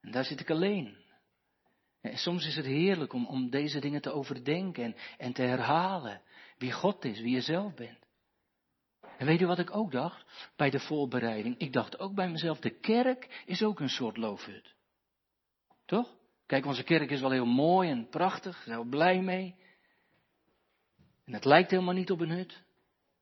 En 0.00 0.10
daar 0.10 0.24
zit 0.24 0.40
ik 0.40 0.50
alleen. 0.50 0.96
Soms 2.02 2.46
is 2.46 2.56
het 2.56 2.66
heerlijk 2.66 3.12
om, 3.12 3.26
om 3.26 3.50
deze 3.50 3.80
dingen 3.80 4.02
te 4.02 4.12
overdenken 4.12 4.84
en, 4.84 4.94
en 5.18 5.32
te 5.32 5.42
herhalen. 5.42 6.22
Wie 6.58 6.72
God 6.72 7.04
is, 7.04 7.20
wie 7.20 7.34
je 7.34 7.40
zelf 7.40 7.74
bent. 7.74 7.98
En 9.18 9.26
weet 9.26 9.40
u 9.40 9.46
wat 9.46 9.58
ik 9.58 9.76
ook 9.76 9.92
dacht 9.92 10.52
bij 10.56 10.70
de 10.70 10.80
voorbereiding? 10.80 11.58
Ik 11.58 11.72
dacht 11.72 11.98
ook 11.98 12.14
bij 12.14 12.28
mezelf, 12.28 12.60
de 12.60 12.78
kerk 12.78 13.42
is 13.46 13.62
ook 13.62 13.80
een 13.80 13.88
soort 13.88 14.16
loofhut. 14.16 14.74
Toch? 15.84 16.18
Kijk, 16.46 16.66
onze 16.66 16.82
kerk 16.82 17.10
is 17.10 17.20
wel 17.20 17.30
heel 17.30 17.46
mooi 17.46 17.90
en 17.90 18.08
prachtig, 18.08 18.54
daar 18.54 18.64
zijn 18.64 18.80
we 18.80 18.88
blij 18.88 19.20
mee. 19.20 19.54
En 21.24 21.32
het 21.32 21.44
lijkt 21.44 21.70
helemaal 21.70 21.94
niet 21.94 22.10
op 22.10 22.20
een 22.20 22.30
hut 22.30 22.62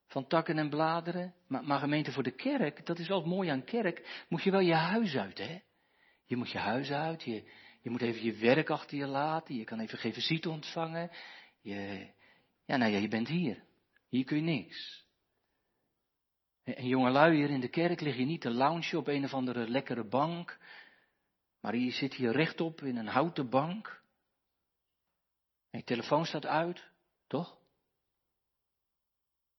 van 0.06 0.26
takken 0.26 0.58
en 0.58 0.68
bladeren. 0.68 1.34
Maar, 1.46 1.64
maar 1.64 1.78
gemeente 1.78 2.12
voor 2.12 2.22
de 2.22 2.34
kerk, 2.34 2.86
dat 2.86 2.98
is 2.98 3.08
wel 3.08 3.26
mooi 3.26 3.48
aan 3.48 3.64
kerk, 3.64 4.24
moet 4.28 4.42
je 4.42 4.50
wel 4.50 4.60
je 4.60 4.74
huis 4.74 5.16
uit, 5.16 5.38
hè? 5.38 5.60
Je 6.24 6.36
moet 6.36 6.50
je 6.50 6.58
huis 6.58 6.90
uit, 6.90 7.22
je, 7.22 7.50
je 7.80 7.90
moet 7.90 8.02
even 8.02 8.24
je 8.24 8.34
werk 8.34 8.70
achter 8.70 8.98
je 8.98 9.06
laten, 9.06 9.54
je 9.54 9.64
kan 9.64 9.80
even 9.80 9.98
geen 9.98 10.12
visite 10.12 10.50
ontvangen. 10.50 11.10
Je, 11.60 12.08
ja, 12.64 12.76
nou 12.76 12.92
ja, 12.92 12.98
je 12.98 13.08
bent 13.08 13.28
hier. 13.28 13.64
Hier 14.08 14.24
kun 14.24 14.36
je 14.36 14.42
niks. 14.42 15.06
En 16.62 16.86
jongelui 16.86 17.36
hier 17.36 17.50
in 17.50 17.60
de 17.60 17.68
kerk 17.68 18.00
lig 18.00 18.16
je 18.16 18.24
niet 18.24 18.40
te 18.40 18.50
loungen 18.50 18.98
op 18.98 19.06
een 19.06 19.24
of 19.24 19.34
andere 19.34 19.68
lekkere 19.68 20.04
bank, 20.04 20.58
maar 21.60 21.76
je 21.76 21.90
zit 21.90 22.14
hier 22.14 22.32
rechtop 22.32 22.82
in 22.82 22.96
een 22.96 23.06
houten 23.06 23.50
bank. 23.50 24.02
En 25.70 25.78
je 25.78 25.84
telefoon 25.84 26.26
staat 26.26 26.46
uit, 26.46 26.90
toch? 27.26 27.58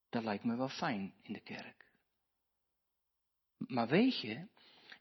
Dat 0.08 0.22
lijkt 0.22 0.44
me 0.44 0.56
wel 0.56 0.68
fijn 0.68 1.14
in 1.22 1.32
de 1.32 1.40
kerk. 1.40 1.92
Maar 3.56 3.88
weet 3.88 4.20
je, 4.20 4.48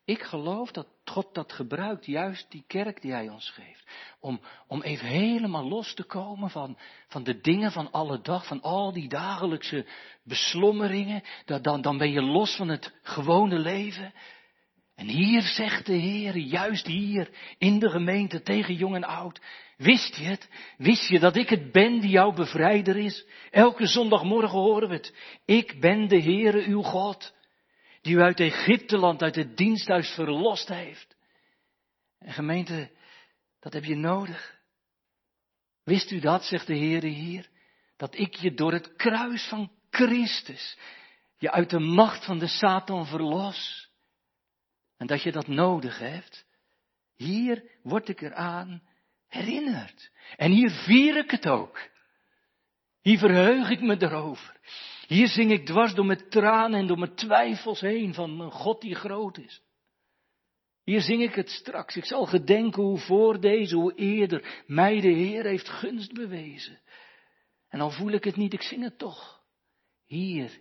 ik 0.10 0.24
geloof 0.24 0.72
dat 0.72 0.88
God 1.06 1.34
dat 1.34 1.54
gebruikt, 1.54 2.06
juist 2.06 2.52
die 2.52 2.63
kerk 2.67 3.02
die 3.02 3.12
Hij 3.12 3.30
ons 3.30 3.50
geeft. 3.50 3.88
Om, 4.19 4.41
om 4.67 4.82
even 4.82 5.08
helemaal 5.08 5.67
los 5.67 5.93
te 5.93 6.04
komen 6.04 6.50
van, 6.50 6.78
van 7.08 7.24
de 7.24 7.39
dingen 7.41 7.72
van 7.72 7.91
alle 7.91 8.22
dag, 8.22 8.48
van 8.48 8.62
al 8.62 8.93
die 8.93 9.10
dagelijkse 9.10 9.86
beslommeringen. 10.24 11.24
Dat, 11.45 11.63
dan, 11.63 11.82
dan 11.82 11.98
ben 11.98 12.12
je 12.12 12.22
los 12.22 12.56
van 12.56 12.67
het 12.67 12.93
gewone 13.02 13.60
leven. 13.60 14.13
En 14.95 15.08
hier 15.08 15.41
zegt 15.41 15.86
de 15.86 15.93
Heer, 15.93 16.38
juist 16.38 16.88
hier, 16.88 17.30
in 17.58 17.80
de 17.80 17.89
gemeente, 17.89 18.41
tegen 18.41 18.76
jong 18.76 18.95
en 18.95 19.04
oud, 19.04 19.41
wist 19.78 20.15
je 20.15 20.24
het? 20.24 20.50
Wist 20.78 21.08
je 21.10 21.19
dat 21.19 21.36
ik 21.36 21.50
het 21.50 21.72
ben 21.72 22.00
die 22.00 22.10
jouw 22.10 22.34
bevrijder 22.34 22.98
is? 22.98 23.26
Elke 23.52 23.88
zondagmorgen 23.88 24.60
horen 24.60 24.89
we 24.89 24.95
het. 24.95 25.15
Ik 25.45 25.80
ben 25.80 26.08
de 26.08 26.22
Heere 26.22 26.65
uw 26.65 26.82
God, 26.82 27.34
die 28.01 28.15
u 28.15 28.21
uit 28.21 28.39
Egypteland, 28.39 29.21
uit 29.21 29.35
het 29.35 29.57
diensthuis 29.57 30.09
verlost 30.09 30.67
heeft. 30.67 31.17
En 32.19 32.33
gemeente, 32.33 32.91
dat 33.59 33.73
heb 33.73 33.83
je 33.83 33.95
nodig. 33.95 34.57
Wist 35.83 36.12
u 36.12 36.19
dat, 36.19 36.43
zegt 36.43 36.67
de 36.67 36.77
Heere 36.77 37.07
hier, 37.07 37.49
dat 37.97 38.17
ik 38.17 38.35
je 38.35 38.53
door 38.53 38.73
het 38.73 38.95
kruis 38.95 39.47
van 39.47 39.71
Christus, 39.89 40.77
je 41.38 41.51
uit 41.51 41.69
de 41.69 41.79
macht 41.79 42.25
van 42.25 42.39
de 42.39 42.47
Satan 42.47 43.05
verlos? 43.05 43.89
En 44.97 45.07
dat 45.07 45.23
je 45.23 45.31
dat 45.31 45.47
nodig 45.47 45.99
hebt. 45.99 46.45
Hier 47.15 47.63
word 47.83 48.09
ik 48.09 48.21
eraan 48.21 48.83
herinnerd. 49.27 50.12
En 50.35 50.51
hier 50.51 50.69
vier 50.69 51.17
ik 51.17 51.31
het 51.31 51.47
ook. 51.47 51.89
Hier 53.01 53.17
verheug 53.17 53.69
ik 53.69 53.81
me 53.81 54.01
erover. 54.01 54.59
Hier 55.10 55.28
zing 55.28 55.52
ik 55.52 55.65
dwars 55.65 55.93
door 55.93 56.06
mijn 56.06 56.30
tranen 56.30 56.80
en 56.80 56.88
door 56.88 57.00
mijn 57.00 57.15
twijfels 57.15 57.80
heen 57.80 58.13
van 58.13 58.39
een 58.39 58.52
God 58.52 58.82
die 58.82 58.95
groot 58.95 59.38
is. 59.38 59.62
Hier 60.84 61.02
zing 61.02 61.22
ik 61.22 61.36
het 61.36 61.50
straks. 61.50 61.95
Ik 61.95 62.06
zal 62.06 62.26
gedenken 62.26 62.84
hoe 62.84 62.98
voor 62.98 63.39
deze, 63.39 63.76
hoe 63.76 63.95
eerder 63.95 64.63
mij 64.67 65.02
de 65.02 65.08
Heer 65.08 65.45
heeft 65.45 65.69
gunst 65.69 66.13
bewezen. 66.13 66.82
En 67.69 67.80
al 67.80 67.91
voel 67.91 68.12
ik 68.12 68.24
het 68.24 68.36
niet, 68.36 68.54
ik 68.54 68.62
zing 68.62 68.84
het 68.84 68.98
toch. 68.98 69.41
Hier, 70.06 70.60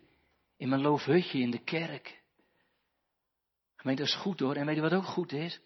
in 0.57 0.69
mijn 0.69 0.81
loofhutje 0.81 1.39
in 1.39 1.51
de 1.51 1.65
kerk. 1.65 2.23
Gemeente, 3.77 4.03
dat 4.03 4.11
is 4.11 4.21
goed 4.21 4.41
hoor. 4.41 4.55
En 4.57 4.67
weet 4.67 4.77
je 4.77 4.83
wat 4.83 4.95
ook 4.95 5.05
goed 5.05 5.33
is? 5.33 5.61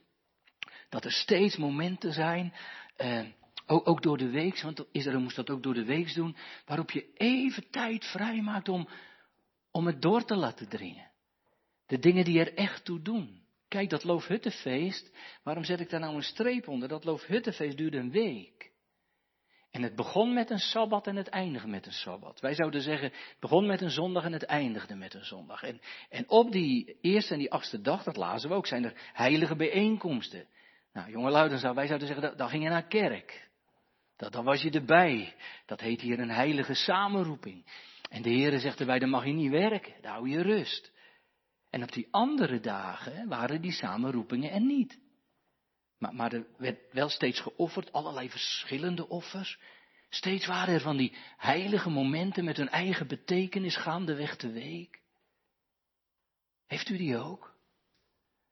Dat 0.88 1.05
er 1.05 1.12
steeds 1.12 1.57
momenten 1.57 2.12
zijn, 2.12 2.55
eh, 2.97 3.27
ook, 3.72 3.88
ook, 3.88 4.02
door 4.02 4.18
de 4.18 4.30
week, 4.30 4.61
want 4.61 4.85
Israël 4.92 5.20
moest 5.20 5.37
dat 5.37 5.50
ook 5.50 5.62
door 5.62 5.74
de 5.74 5.85
week 5.85 6.14
doen, 6.14 6.37
waarop 6.64 6.90
je 6.90 7.12
even 7.14 7.70
tijd 7.70 8.04
vrijmaakt 8.04 8.68
om, 8.68 8.88
om 9.70 9.87
het 9.87 10.02
door 10.02 10.24
te 10.24 10.37
laten 10.37 10.68
dringen. 10.68 11.11
De 11.87 11.98
dingen 11.98 12.24
die 12.24 12.40
er 12.40 12.54
echt 12.54 12.85
toe 12.85 13.02
doen. 13.02 13.40
Kijk, 13.68 13.90
dat 13.90 14.04
Loofhuttenfeest, 14.04 15.12
waarom 15.42 15.64
zet 15.64 15.80
ik 15.80 15.90
daar 15.90 16.00
nou 16.00 16.14
een 16.14 16.22
streep 16.22 16.68
onder? 16.68 16.88
Dat 16.88 17.04
Loofhuttenfeest 17.04 17.76
duurde 17.76 17.98
een 17.98 18.11
week. 18.11 18.70
En 19.70 19.82
het 19.82 19.94
begon 19.94 20.32
met 20.32 20.50
een 20.50 20.58
sabbat 20.58 21.06
en 21.06 21.16
het 21.16 21.28
eindigde 21.28 21.68
met 21.68 21.87
een 21.87 21.92
sabbat. 21.92 22.40
Wij 22.40 22.54
zouden 22.54 22.82
zeggen, 22.82 23.06
het 23.06 23.37
begon 23.40 23.66
met 23.66 23.80
een 23.80 23.90
zondag 23.90 24.24
en 24.24 24.32
het 24.32 24.42
eindigde 24.42 24.94
met 24.94 25.14
een 25.14 25.24
zondag. 25.24 25.62
En, 25.62 25.80
en 26.08 26.28
op 26.28 26.52
die 26.52 26.98
eerste 27.00 27.32
en 27.32 27.38
die 27.38 27.52
achtste 27.52 27.80
dag, 27.80 28.02
dat 28.02 28.16
lazen 28.16 28.48
we 28.48 28.54
ook, 28.54 28.66
zijn 28.66 28.85
er 28.85 29.11
heilige 29.12 29.56
bijeenkomsten. 29.56 30.46
Nou, 30.92 31.11
jongelui, 31.11 31.48
dan 31.48 31.58
zou, 31.58 31.74
wij 31.74 31.87
zouden 31.87 32.08
zeggen, 32.08 32.37
dan 32.37 32.48
ging 32.48 32.62
je 32.62 32.68
naar 32.68 32.87
kerk. 32.87 33.50
Dat, 34.22 34.32
dan 34.32 34.44
was 34.44 34.62
je 34.62 34.70
erbij. 34.70 35.35
Dat 35.66 35.80
heet 35.80 36.00
hier 36.00 36.18
een 36.18 36.30
heilige 36.30 36.74
samenroeping. 36.74 37.64
En 38.08 38.22
de 38.22 38.30
Heere 38.30 38.58
zegt 38.58 38.80
erbij, 38.80 38.98
dan 38.98 39.08
mag 39.08 39.24
je 39.24 39.32
niet 39.32 39.50
werken, 39.50 39.94
daar 40.00 40.12
hou 40.12 40.28
je 40.28 40.42
rust. 40.42 40.92
En 41.70 41.82
op 41.82 41.92
die 41.92 42.08
andere 42.11 42.61
dagen 42.61 43.28
waren 43.28 43.61
die 43.61 43.72
samenroepingen 43.72 44.50
er 44.50 44.61
niet. 44.61 44.98
Maar, 45.98 46.14
maar 46.14 46.32
er 46.32 46.46
werd 46.56 46.92
wel 46.92 47.08
steeds 47.08 47.40
geofferd, 47.40 47.92
allerlei 47.92 48.30
verschillende 48.30 49.08
offers. 49.08 49.58
Steeds 50.08 50.46
waren 50.46 50.74
er 50.74 50.80
van 50.80 50.96
die 50.96 51.16
heilige 51.37 51.90
momenten 51.90 52.44
met 52.44 52.56
hun 52.56 52.68
eigen 52.68 53.06
betekenis 53.06 53.76
gaandeweg 53.76 54.37
de 54.37 54.52
week. 54.52 55.00
Heeft 56.66 56.88
u 56.88 56.96
die 56.96 57.18
ook? 57.18 57.54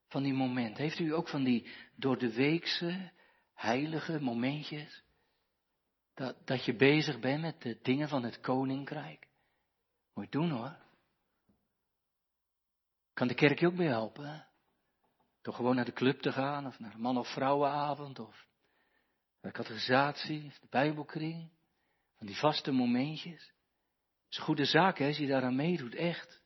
Van 0.09 0.23
die 0.23 0.35
momenten. 0.35 0.83
Heeft 0.83 0.99
u 0.99 1.15
ook 1.15 1.29
van 1.29 1.45
die 1.45 1.67
door 1.97 2.19
de 2.19 2.33
weekse 2.33 3.11
heilige 3.55 4.21
momentjes? 4.21 5.09
Dat, 6.21 6.47
dat 6.47 6.65
je 6.65 6.77
bezig 6.77 7.21
bent 7.21 7.41
met 7.41 7.63
de 7.63 7.79
dingen 7.83 8.09
van 8.09 8.23
het 8.23 8.41
koninkrijk? 8.41 9.29
Moet 10.15 10.25
je 10.25 10.31
doen 10.31 10.51
hoor. 10.51 10.77
Kan 13.13 13.29
de 13.29 13.35
kerk 13.35 13.61
je 13.61 13.67
ook 13.67 13.77
bij 13.77 13.87
helpen? 13.87 14.47
Door 15.43 15.55
gewoon 15.55 15.75
naar 15.75 15.85
de 15.85 15.93
club 15.93 16.21
te 16.21 16.33
gaan, 16.33 16.67
of 16.67 16.79
naar 16.79 16.99
man- 16.99 17.19
of 17.19 17.33
vrouwenavond, 17.33 18.19
of 18.19 18.47
de 19.41 19.51
catechisatie, 19.51 20.47
of 20.47 20.59
de 20.59 20.67
bijbelkring. 20.71 21.51
Van 22.17 22.27
die 22.27 22.37
vaste 22.37 22.73
momentjes. 22.73 23.43
Het 23.43 24.31
is 24.31 24.37
een 24.37 24.45
goede 24.45 24.65
zaak 24.65 24.99
hè, 24.99 25.07
als 25.07 25.17
je 25.17 25.27
daaraan 25.27 25.57
meedoet, 25.57 25.95
echt. 25.95 26.43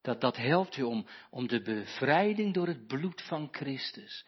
Dat, 0.00 0.20
dat 0.20 0.36
helpt 0.36 0.74
je 0.74 0.86
om, 0.86 1.06
om 1.30 1.48
de 1.48 1.62
bevrijding 1.62 2.54
door 2.54 2.66
het 2.66 2.86
bloed 2.86 3.22
van 3.22 3.48
Christus 3.50 4.26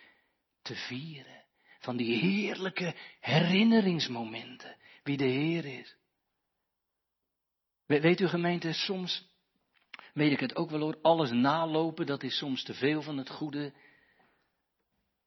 te 0.63 0.75
vieren. 0.75 1.40
Van 1.81 1.97
die 1.97 2.19
heerlijke 2.19 2.95
herinneringsmomenten, 3.21 4.77
wie 5.03 5.17
de 5.17 5.25
Heer 5.25 5.65
is. 5.65 5.97
Weet 7.87 8.21
u 8.21 8.27
gemeente, 8.27 8.73
soms 8.73 9.29
weet 10.15 10.33
ik 10.33 10.41
het 10.41 10.57
ook 10.57 10.71
wel 10.71 10.81
hoor, 10.81 10.99
alles 11.03 11.31
nalopen, 11.31 12.07
dat 12.07 12.23
is 12.23 12.37
soms 12.37 12.63
te 12.63 12.75
veel 12.75 13.03
van 13.03 13.17
het 13.17 13.31
goede. 13.31 13.73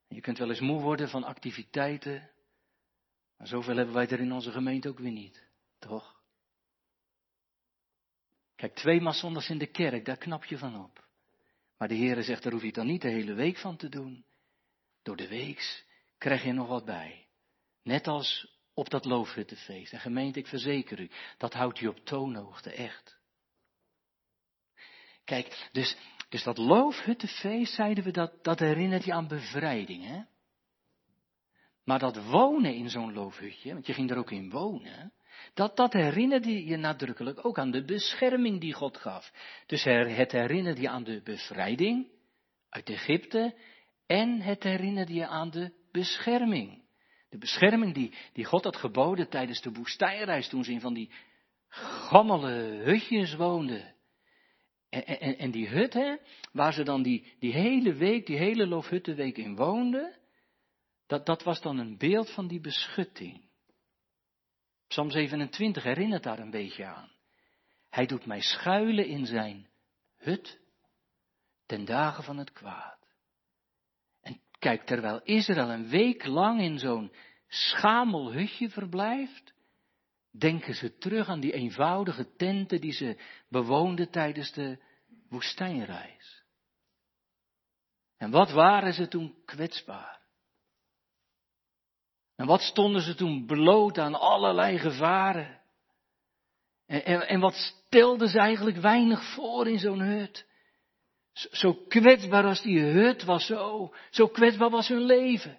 Je 0.08 0.20
kunt 0.20 0.38
wel 0.38 0.48
eens 0.48 0.60
moe 0.60 0.80
worden 0.80 1.08
van 1.08 1.24
activiteiten, 1.24 2.30
maar 3.36 3.46
zoveel 3.46 3.76
hebben 3.76 3.94
wij 3.94 4.08
er 4.08 4.20
in 4.20 4.32
onze 4.32 4.50
gemeente 4.50 4.88
ook 4.88 4.98
weer 4.98 5.12
niet, 5.12 5.46
toch? 5.78 6.22
Kijk, 8.56 8.74
twee 8.74 9.00
maal 9.00 9.12
zondags 9.12 9.50
in 9.50 9.58
de 9.58 9.66
kerk, 9.66 10.04
daar 10.04 10.16
knap 10.16 10.44
je 10.44 10.58
van 10.58 10.84
op. 10.84 11.04
Maar 11.78 11.88
de 11.88 11.96
Heere 11.96 12.22
zegt, 12.22 12.42
daar 12.42 12.52
hoef 12.52 12.62
je 12.62 12.72
dan 12.72 12.86
niet 12.86 13.02
de 13.02 13.08
hele 13.08 13.34
week 13.34 13.56
van 13.56 13.76
te 13.76 13.88
doen. 13.88 14.24
Door 15.02 15.16
de 15.16 15.28
weeks 15.28 15.84
krijg 16.18 16.42
je 16.44 16.52
nog 16.52 16.68
wat 16.68 16.84
bij. 16.84 17.26
Net 17.82 18.06
als 18.06 18.54
op 18.74 18.90
dat 18.90 19.04
loofhuttenfeest. 19.04 19.92
En 19.92 20.00
gemeente, 20.00 20.38
ik 20.38 20.46
verzeker 20.46 21.00
u, 21.00 21.10
dat 21.38 21.52
houdt 21.52 21.80
u 21.80 21.86
op 21.86 21.98
toonhoogte, 21.98 22.70
echt. 22.70 23.18
Kijk, 25.24 25.68
dus, 25.72 25.96
dus 26.28 26.42
dat 26.42 26.58
loofhuttenfeest, 26.58 27.74
zeiden 27.74 28.04
we, 28.04 28.10
dat, 28.10 28.44
dat 28.44 28.58
herinnert 28.58 29.04
je 29.04 29.12
aan 29.12 29.28
bevrijding, 29.28 30.04
hè? 30.04 30.22
Maar 31.84 31.98
dat 31.98 32.24
wonen 32.24 32.74
in 32.74 32.90
zo'n 32.90 33.12
loofhutje, 33.12 33.72
want 33.72 33.86
je 33.86 33.92
ging 33.92 34.10
er 34.10 34.16
ook 34.16 34.30
in 34.30 34.50
wonen, 34.50 35.12
dat, 35.54 35.76
dat 35.76 35.92
herinnerde 35.92 36.64
je 36.64 36.76
nadrukkelijk 36.76 37.44
ook 37.44 37.58
aan 37.58 37.70
de 37.70 37.84
bescherming 37.84 38.60
die 38.60 38.72
God 38.72 38.96
gaf. 38.96 39.32
Dus 39.66 39.84
het 39.84 40.32
herinnerde 40.32 40.80
je 40.80 40.88
aan 40.88 41.04
de 41.04 41.20
bevrijding 41.22 42.10
uit 42.68 42.88
Egypte 42.88 43.58
en 44.06 44.40
het 44.40 44.62
herinnerde 44.62 45.14
je 45.14 45.26
aan 45.26 45.50
de 45.50 45.72
bescherming. 45.94 46.82
De 47.28 47.38
bescherming 47.38 47.94
die, 47.94 48.14
die 48.32 48.44
God 48.44 48.64
had 48.64 48.76
geboden 48.76 49.28
tijdens 49.28 49.60
de 49.60 49.72
woestijnreis 49.72 50.48
toen 50.48 50.64
ze 50.64 50.72
in 50.72 50.80
van 50.80 50.94
die 50.94 51.10
gammele 51.68 52.82
hutjes 52.84 53.34
woonden. 53.34 53.94
En, 54.88 55.06
en, 55.06 55.38
en 55.38 55.50
die 55.50 55.68
hut, 55.68 55.92
hè, 55.92 56.16
waar 56.52 56.72
ze 56.72 56.82
dan 56.82 57.02
die, 57.02 57.34
die 57.38 57.52
hele 57.52 57.94
week, 57.94 58.26
die 58.26 58.38
hele 58.38 58.66
loofhuttenweek 58.66 59.36
in 59.36 59.56
woonden, 59.56 60.18
dat, 61.06 61.26
dat 61.26 61.42
was 61.42 61.60
dan 61.60 61.78
een 61.78 61.98
beeld 61.98 62.30
van 62.30 62.46
die 62.46 62.60
beschutting. 62.60 63.48
Psalm 64.86 65.10
27 65.10 65.82
herinnert 65.82 66.22
daar 66.22 66.38
een 66.38 66.50
beetje 66.50 66.84
aan. 66.84 67.10
Hij 67.90 68.06
doet 68.06 68.26
mij 68.26 68.40
schuilen 68.40 69.06
in 69.06 69.26
zijn 69.26 69.68
hut 70.16 70.60
ten 71.66 71.84
dagen 71.84 72.24
van 72.24 72.38
het 72.38 72.52
kwaad. 72.52 73.03
Kijk, 74.64 74.86
terwijl 74.86 75.20
Israël 75.22 75.70
een 75.70 75.88
week 75.88 76.26
lang 76.26 76.60
in 76.60 76.78
zo'n 76.78 77.12
schamel 77.48 78.32
hutje 78.32 78.70
verblijft, 78.70 79.54
denken 80.30 80.74
ze 80.74 80.98
terug 80.98 81.28
aan 81.28 81.40
die 81.40 81.52
eenvoudige 81.52 82.34
tenten 82.36 82.80
die 82.80 82.92
ze 82.92 83.20
bewoonden 83.48 84.10
tijdens 84.10 84.52
de 84.52 84.78
woestijnreis. 85.28 86.44
En 88.16 88.30
wat 88.30 88.50
waren 88.50 88.92
ze 88.92 89.08
toen 89.08 89.34
kwetsbaar? 89.44 90.20
En 92.36 92.46
wat 92.46 92.60
stonden 92.60 93.02
ze 93.02 93.14
toen 93.14 93.46
bloot 93.46 93.98
aan 93.98 94.14
allerlei 94.14 94.78
gevaren? 94.78 95.60
En, 96.86 97.04
en, 97.04 97.28
en 97.28 97.40
wat 97.40 97.54
stelden 97.54 98.28
ze 98.28 98.38
eigenlijk 98.38 98.76
weinig 98.76 99.34
voor 99.34 99.68
in 99.68 99.78
zo'n 99.78 100.00
hut? 100.00 100.46
Zo, 101.34 101.74
kwetsbaar 101.88 102.44
als 102.44 102.62
die 102.62 102.80
hut 102.80 103.24
was, 103.24 103.46
zo, 103.46 103.94
zo 104.10 104.28
kwetsbaar 104.28 104.70
was 104.70 104.88
hun 104.88 105.04
leven. 105.04 105.58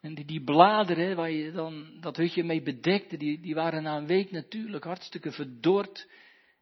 En 0.00 0.14
die, 0.14 0.24
die 0.24 0.44
bladeren 0.44 1.16
waar 1.16 1.30
je 1.30 1.52
dan 1.52 2.00
dat 2.00 2.16
hutje 2.16 2.44
mee 2.44 2.62
bedekte, 2.62 3.16
die, 3.16 3.40
die 3.40 3.54
waren 3.54 3.82
na 3.82 3.96
een 3.96 4.06
week 4.06 4.30
natuurlijk 4.30 4.84
hartstikke 4.84 5.32
verdord. 5.32 6.08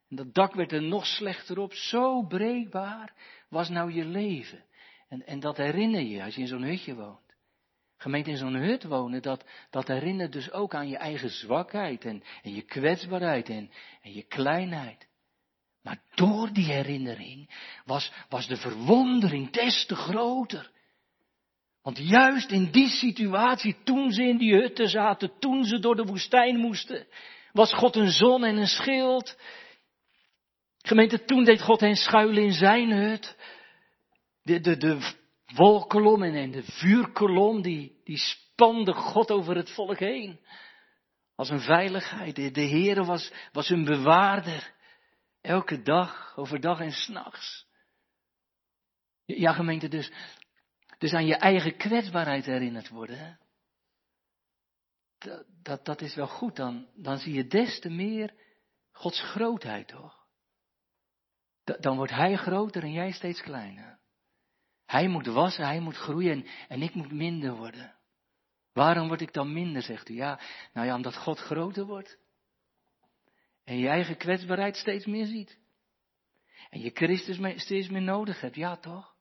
En 0.08 0.16
dat 0.16 0.34
dak 0.34 0.54
werd 0.54 0.72
er 0.72 0.82
nog 0.82 1.06
slechter 1.06 1.58
op. 1.58 1.72
Zo 1.72 2.22
breekbaar 2.22 3.14
was 3.48 3.68
nou 3.68 3.92
je 3.92 4.04
leven. 4.04 4.64
En, 5.08 5.26
en 5.26 5.40
dat 5.40 5.56
herinner 5.56 6.00
je 6.00 6.22
als 6.22 6.34
je 6.34 6.40
in 6.40 6.46
zo'n 6.46 6.62
hutje 6.62 6.94
woont. 6.94 7.36
Gemeente 7.96 8.30
in 8.30 8.36
zo'n 8.36 8.54
hut 8.54 8.84
wonen, 8.84 9.22
dat, 9.22 9.44
dat 9.70 9.88
herinnert 9.88 10.32
dus 10.32 10.50
ook 10.50 10.74
aan 10.74 10.88
je 10.88 10.96
eigen 10.96 11.30
zwakheid 11.30 12.04
en, 12.04 12.22
en 12.42 12.54
je 12.54 12.62
kwetsbaarheid 12.62 13.48
en, 13.48 13.70
en 14.02 14.12
je 14.12 14.22
kleinheid. 14.22 15.07
Maar 15.88 16.02
door 16.14 16.52
die 16.52 16.64
herinnering 16.64 17.50
was, 17.84 18.12
was 18.28 18.46
de 18.46 18.56
verwondering 18.56 19.50
des 19.50 19.86
te 19.86 19.94
groter. 19.94 20.70
Want 21.82 21.98
juist 21.98 22.50
in 22.50 22.70
die 22.70 22.88
situatie, 22.88 23.76
toen 23.84 24.12
ze 24.12 24.22
in 24.22 24.38
die 24.38 24.54
hutten 24.54 24.88
zaten, 24.88 25.32
toen 25.38 25.64
ze 25.64 25.78
door 25.78 25.96
de 25.96 26.04
woestijn 26.04 26.56
moesten, 26.56 27.06
was 27.52 27.72
God 27.72 27.96
een 27.96 28.10
zon 28.10 28.44
en 28.44 28.56
een 28.56 28.66
schild. 28.66 29.36
Gemeente, 30.78 31.24
toen 31.24 31.44
deed 31.44 31.62
God 31.62 31.80
hen 31.80 31.96
schuilen 31.96 32.42
in 32.42 32.52
zijn 32.52 32.90
hut. 32.90 33.36
De, 34.42 34.60
de, 34.60 34.76
de 34.76 35.14
wolkolom 35.54 36.22
en 36.22 36.50
de 36.50 36.62
vuurkolom, 36.62 37.62
die, 37.62 38.00
die 38.04 38.18
spande 38.18 38.92
God 38.92 39.30
over 39.30 39.56
het 39.56 39.70
volk 39.70 39.98
heen. 39.98 40.40
Als 41.36 41.50
een 41.50 41.60
veiligheid. 41.60 42.36
De, 42.36 42.50
de 42.50 43.04
was, 43.04 43.32
was 43.52 43.68
hun 43.68 43.84
bewaarder. 43.84 44.76
Elke 45.48 45.82
dag, 45.82 46.36
overdag 46.36 46.80
en 46.80 46.92
s'nachts. 46.92 47.66
Ja, 49.24 49.52
gemeente, 49.52 49.88
dus 49.88 50.12
dus 50.98 51.12
aan 51.12 51.26
je 51.26 51.36
eigen 51.36 51.76
kwetsbaarheid 51.76 52.44
herinnerd 52.44 52.88
worden. 52.88 53.38
Dat, 55.18 55.46
dat, 55.62 55.84
dat 55.84 56.00
is 56.00 56.14
wel 56.14 56.26
goed, 56.26 56.56
dan, 56.56 56.88
dan 56.94 57.18
zie 57.18 57.34
je 57.34 57.46
des 57.46 57.80
te 57.80 57.88
meer 57.90 58.34
Gods 58.92 59.20
grootheid, 59.20 59.88
toch? 59.88 60.26
Dan 61.64 61.96
wordt 61.96 62.12
Hij 62.12 62.36
groter 62.36 62.82
en 62.82 62.92
jij 62.92 63.12
steeds 63.12 63.40
kleiner. 63.40 63.98
Hij 64.86 65.08
moet 65.08 65.26
wassen, 65.26 65.64
Hij 65.64 65.80
moet 65.80 65.96
groeien 65.96 66.32
en, 66.32 66.46
en 66.68 66.82
ik 66.82 66.94
moet 66.94 67.12
minder 67.12 67.54
worden. 67.56 67.98
Waarom 68.72 69.08
word 69.08 69.20
ik 69.20 69.32
dan 69.32 69.52
minder, 69.52 69.82
zegt 69.82 70.08
u? 70.08 70.14
Ja, 70.14 70.40
nou 70.72 70.86
ja, 70.86 70.94
omdat 70.94 71.16
God 71.16 71.38
groter 71.38 71.84
wordt. 71.84 72.18
En 73.68 73.78
je 73.78 73.88
eigen 73.88 74.16
kwetsbaarheid 74.16 74.76
steeds 74.76 75.06
meer 75.06 75.26
ziet. 75.26 75.58
En 76.70 76.80
je 76.80 76.90
Christus 76.90 77.62
steeds 77.62 77.88
meer 77.88 78.02
nodig 78.02 78.40
hebt, 78.40 78.54
ja 78.54 78.76
toch? 78.76 79.16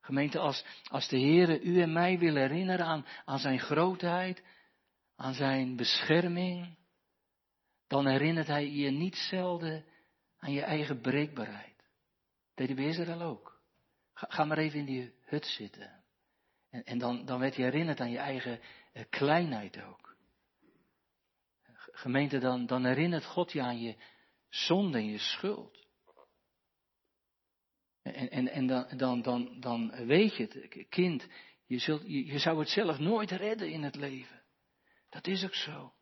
Gemeente, 0.00 0.38
als, 0.38 0.64
als 0.88 1.08
de 1.08 1.18
Heere 1.18 1.60
u 1.60 1.80
en 1.80 1.92
mij 1.92 2.18
wil 2.18 2.34
herinneren 2.34 2.86
aan, 2.86 3.06
aan 3.24 3.38
zijn 3.38 3.58
grootheid, 3.58 4.42
aan 5.16 5.34
zijn 5.34 5.76
bescherming, 5.76 6.76
dan 7.86 8.06
herinnert 8.06 8.46
hij 8.46 8.70
je 8.70 8.90
niet 8.90 9.16
zelden 9.16 9.84
aan 10.38 10.52
je 10.52 10.62
eigen 10.62 11.00
breekbaarheid. 11.00 11.84
Deden 12.54 12.76
bij 12.76 12.84
Israël 12.84 13.22
ook. 13.22 13.60
Ga, 14.12 14.26
ga, 14.30 14.44
maar 14.44 14.58
even 14.58 14.78
in 14.78 14.84
die 14.86 15.14
hut 15.24 15.46
zitten. 15.46 16.04
En, 16.70 16.84
en 16.84 16.98
dan, 16.98 17.24
dan 17.24 17.38
werd 17.38 17.56
je 17.56 17.62
herinnerd 17.62 18.00
aan 18.00 18.10
je 18.10 18.18
eigen 18.18 18.60
eh, 18.92 19.04
kleinheid 19.10 19.82
ook. 19.82 20.11
Gemeente, 22.02 22.38
dan, 22.38 22.66
dan 22.66 22.84
herinnert 22.84 23.24
God 23.24 23.52
je 23.52 23.62
aan 23.62 23.80
je 23.80 23.96
zonde 24.48 24.98
en 24.98 25.06
je 25.06 25.18
schuld. 25.18 25.86
En, 28.02 28.30
en, 28.30 28.48
en 28.48 28.66
dan, 28.66 28.86
dan, 28.96 29.22
dan, 29.22 29.60
dan 29.60 30.06
weet 30.06 30.36
je 30.36 30.42
het, 30.42 30.86
kind, 30.88 31.28
je, 31.66 31.78
zult, 31.78 32.02
je, 32.02 32.26
je 32.26 32.38
zou 32.38 32.58
het 32.58 32.68
zelf 32.68 32.98
nooit 32.98 33.30
redden 33.30 33.70
in 33.70 33.82
het 33.82 33.94
leven. 33.94 34.42
Dat 35.08 35.26
is 35.26 35.44
ook 35.44 35.54
zo. 35.54 35.92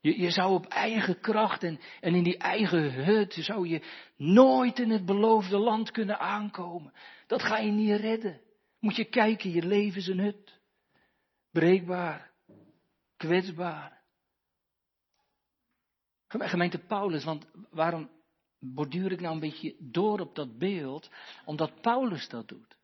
Je, 0.00 0.20
je 0.20 0.30
zou 0.30 0.52
op 0.52 0.66
eigen 0.66 1.20
kracht 1.20 1.62
en, 1.62 1.80
en 2.00 2.14
in 2.14 2.22
die 2.22 2.38
eigen 2.38 2.92
hut, 2.92 3.32
zou 3.32 3.68
je 3.68 3.82
nooit 4.16 4.78
in 4.78 4.90
het 4.90 5.04
beloofde 5.04 5.58
land 5.58 5.90
kunnen 5.90 6.18
aankomen. 6.18 6.92
Dat 7.26 7.42
ga 7.42 7.58
je 7.58 7.70
niet 7.70 8.00
redden. 8.00 8.40
Moet 8.80 8.96
je 8.96 9.04
kijken, 9.04 9.50
je 9.50 9.66
leven 9.66 10.00
is 10.00 10.06
een 10.06 10.20
hut. 10.20 10.60
Breekbaar, 11.50 12.30
kwetsbaar. 13.16 14.03
Gemeente 16.40 16.78
Paulus, 16.78 17.24
want 17.24 17.46
waarom 17.70 18.10
borduur 18.58 19.12
ik 19.12 19.20
nou 19.20 19.34
een 19.34 19.40
beetje 19.40 19.76
door 19.78 20.20
op 20.20 20.34
dat 20.34 20.58
beeld? 20.58 21.10
Omdat 21.44 21.80
Paulus 21.80 22.28
dat 22.28 22.48
doet. 22.48 22.76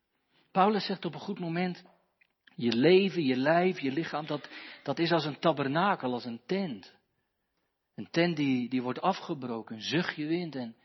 Paulus 0.51 0.85
zegt 0.85 1.05
op 1.05 1.13
een 1.13 1.19
goed 1.19 1.39
moment, 1.39 1.83
je 2.55 2.75
leven, 2.75 3.23
je 3.23 3.35
lijf, 3.35 3.79
je 3.79 3.91
lichaam, 3.91 4.25
dat, 4.25 4.49
dat 4.83 4.99
is 4.99 5.11
als 5.11 5.25
een 5.25 5.39
tabernakel, 5.39 6.13
als 6.13 6.25
een 6.25 6.41
tent. 6.45 6.95
Een 7.95 8.09
tent 8.09 8.35
die, 8.35 8.69
die 8.69 8.81
wordt 8.81 9.01
afgebroken, 9.01 9.75
een 9.75 9.81
zuchtje 9.81 10.25
wind 10.25 10.55
en, 10.55 10.75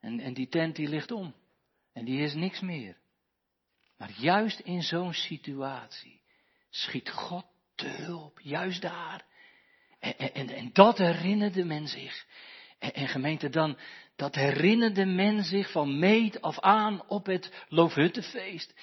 en, 0.00 0.20
en 0.20 0.34
die 0.34 0.48
tent 0.48 0.76
die 0.76 0.88
ligt 0.88 1.10
om. 1.10 1.34
En 1.92 2.04
die 2.04 2.20
is 2.20 2.34
niks 2.34 2.60
meer. 2.60 2.96
Maar 3.96 4.10
juist 4.10 4.60
in 4.60 4.82
zo'n 4.82 5.12
situatie 5.12 6.22
schiet 6.70 7.10
God 7.10 7.44
te 7.74 7.88
hulp, 7.88 8.40
juist 8.40 8.82
daar. 8.82 9.24
En, 10.00 10.48
en, 10.48 10.70
dat 10.72 10.98
herinnerde 10.98 11.64
men 11.64 11.88
zich. 11.88 12.24
En, 12.78 12.94
en 12.94 13.08
gemeente, 13.08 13.48
dan, 13.48 13.78
dat 14.16 14.34
herinnerde 14.34 15.04
men 15.04 15.44
zich 15.44 15.70
van 15.70 15.98
meet 15.98 16.42
af 16.42 16.60
aan 16.60 17.02
op 17.08 17.26
het 17.26 17.64
Loofhuttenfeest. 17.68 18.74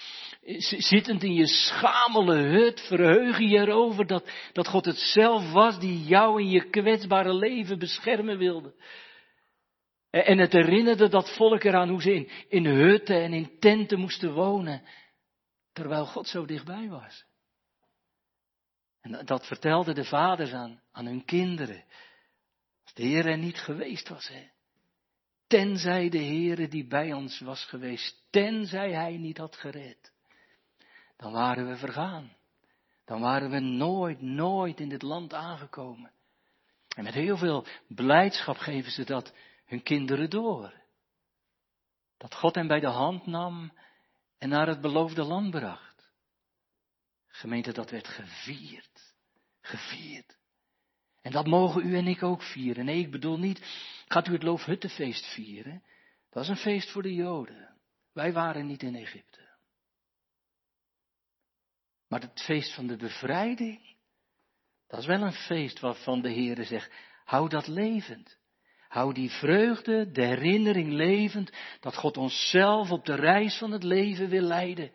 Zittend 0.78 1.24
in 1.24 1.34
je 1.34 1.48
schamele 1.48 2.36
hut, 2.36 2.82
verheug 2.82 3.40
je 3.40 3.58
erover 3.58 4.08
dat, 4.08 4.32
dat 4.54 4.68
God 4.68 4.86
het 4.86 4.98
zelf 4.98 5.52
was 5.52 5.80
die 5.80 6.04
jou 6.04 6.42
in 6.42 6.50
je 6.50 6.70
kwetsbare 6.70 7.34
leven 7.34 7.80
beschermen 7.80 8.38
wilde. 8.38 8.74
En 10.10 10.38
het 10.38 10.54
herinnerde 10.54 11.10
dat 11.10 11.36
volk 11.36 11.64
eraan 11.64 11.90
hoe 11.90 12.02
ze 12.02 12.14
in, 12.14 12.30
in 12.48 12.66
hutten 12.66 13.24
en 13.24 13.34
in 13.34 13.60
tenten 13.60 14.00
moesten 14.00 14.34
wonen, 14.34 14.82
terwijl 15.74 16.06
God 16.06 16.28
zo 16.28 16.46
dichtbij 16.46 16.88
was. 16.90 17.26
En 19.02 19.26
dat 19.26 19.48
vertelden 19.48 19.96
de 19.96 20.06
vaders 20.06 20.52
aan, 20.52 20.82
aan 20.92 21.06
hun 21.06 21.26
kinderen. 21.26 21.84
Als 22.84 22.94
de 22.94 23.04
Heer 23.04 23.26
er 23.26 23.38
niet 23.38 23.58
geweest 23.58 24.10
was, 24.10 24.28
hè. 24.28 24.48
Tenzij 25.48 26.10
de 26.10 26.24
Heere 26.24 26.68
die 26.68 26.88
bij 26.88 27.14
ons 27.14 27.40
was 27.40 27.66
geweest, 27.66 28.24
tenzij 28.30 28.92
Hij 28.92 29.18
niet 29.18 29.38
had 29.38 29.56
gered, 29.56 30.12
dan 31.18 31.32
waren 31.32 31.68
we 31.68 31.76
vergaan. 31.76 32.36
Dan 33.06 33.22
waren 33.22 33.50
we 33.50 33.60
nooit, 33.60 34.22
nooit 34.22 34.80
in 34.80 34.90
dit 34.90 35.02
land 35.02 35.34
aangekomen. 35.34 36.12
En 36.96 37.04
met 37.04 37.14
heel 37.14 37.38
veel 37.38 37.66
blijdschap 37.88 38.58
geven 38.58 38.92
ze 38.92 39.06
dat 39.06 39.34
hun 39.66 39.84
kinderen 39.84 40.30
door. 40.30 40.74
Dat 42.18 42.36
God 42.36 42.56
hen 42.56 42.68
bij 42.68 42.80
de 42.80 42.88
hand 42.88 43.26
nam 43.26 43.72
en 44.38 44.50
naar 44.50 44.68
het 44.68 44.82
beloofde 44.82 45.24
land 45.24 45.50
bracht. 45.50 45.87
Gemeente, 47.38 47.72
dat 47.72 47.90
werd 47.90 48.08
gevierd. 48.08 49.14
Gevierd. 49.62 50.38
En 51.22 51.32
dat 51.32 51.48
mogen 51.48 51.86
u 51.86 51.98
en 51.98 52.08
ik 52.08 52.24
ook 52.24 52.42
vieren. 52.42 52.86
Nee, 52.86 53.00
ik 53.00 53.12
bedoel 53.12 53.40
niet, 53.40 53.62
gaat 54.08 54.28
u 54.28 54.32
het 54.32 54.44
Loofhuttenfeest 54.44 55.26
vieren? 55.26 55.84
Dat 56.30 56.44
is 56.44 56.50
een 56.50 56.58
feest 56.58 56.92
voor 56.92 57.02
de 57.02 57.14
Joden. 57.14 57.76
Wij 58.14 58.34
waren 58.34 58.66
niet 58.66 58.84
in 58.84 58.96
Egypte. 58.96 59.40
Maar 62.08 62.22
het 62.22 62.42
feest 62.42 62.74
van 62.74 62.88
de 62.88 62.96
bevrijding, 62.96 63.96
dat 64.88 65.00
is 65.00 65.06
wel 65.06 65.22
een 65.22 65.34
feest 65.34 65.80
waarvan 65.80 66.22
de 66.22 66.34
Heere 66.34 66.64
zegt, 66.64 66.92
hou 67.24 67.50
dat 67.50 67.68
levend. 67.68 68.38
Hou 68.88 69.14
die 69.14 69.30
vreugde, 69.30 70.12
de 70.12 70.26
herinnering 70.26 70.92
levend, 70.92 71.52
dat 71.80 71.96
God 71.96 72.18
ons 72.18 72.50
zelf 72.50 72.92
op 72.92 73.06
de 73.06 73.16
reis 73.16 73.58
van 73.58 73.72
het 73.72 73.84
leven 73.84 74.30
wil 74.30 74.42
leiden 74.42 74.92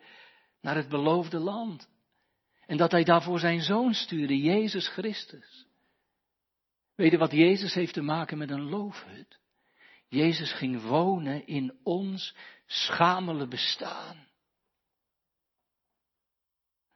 naar 0.61 0.75
het 0.75 0.89
beloofde 0.89 1.39
land. 1.39 1.91
En 2.65 2.77
dat 2.77 2.91
Hij 2.91 3.03
daarvoor 3.03 3.39
zijn 3.39 3.61
Zoon 3.61 3.93
stuurde, 3.93 4.37
Jezus 4.37 4.87
Christus. 4.87 5.65
Weet 6.95 7.11
je 7.11 7.17
wat 7.17 7.31
Jezus 7.31 7.73
heeft 7.73 7.93
te 7.93 8.01
maken 8.01 8.37
met 8.37 8.49
een 8.49 8.69
loofhut? 8.69 9.39
Jezus 10.07 10.51
ging 10.53 10.81
wonen 10.81 11.47
in 11.47 11.79
ons 11.83 12.35
schamele 12.65 13.47
bestaan. 13.47 14.27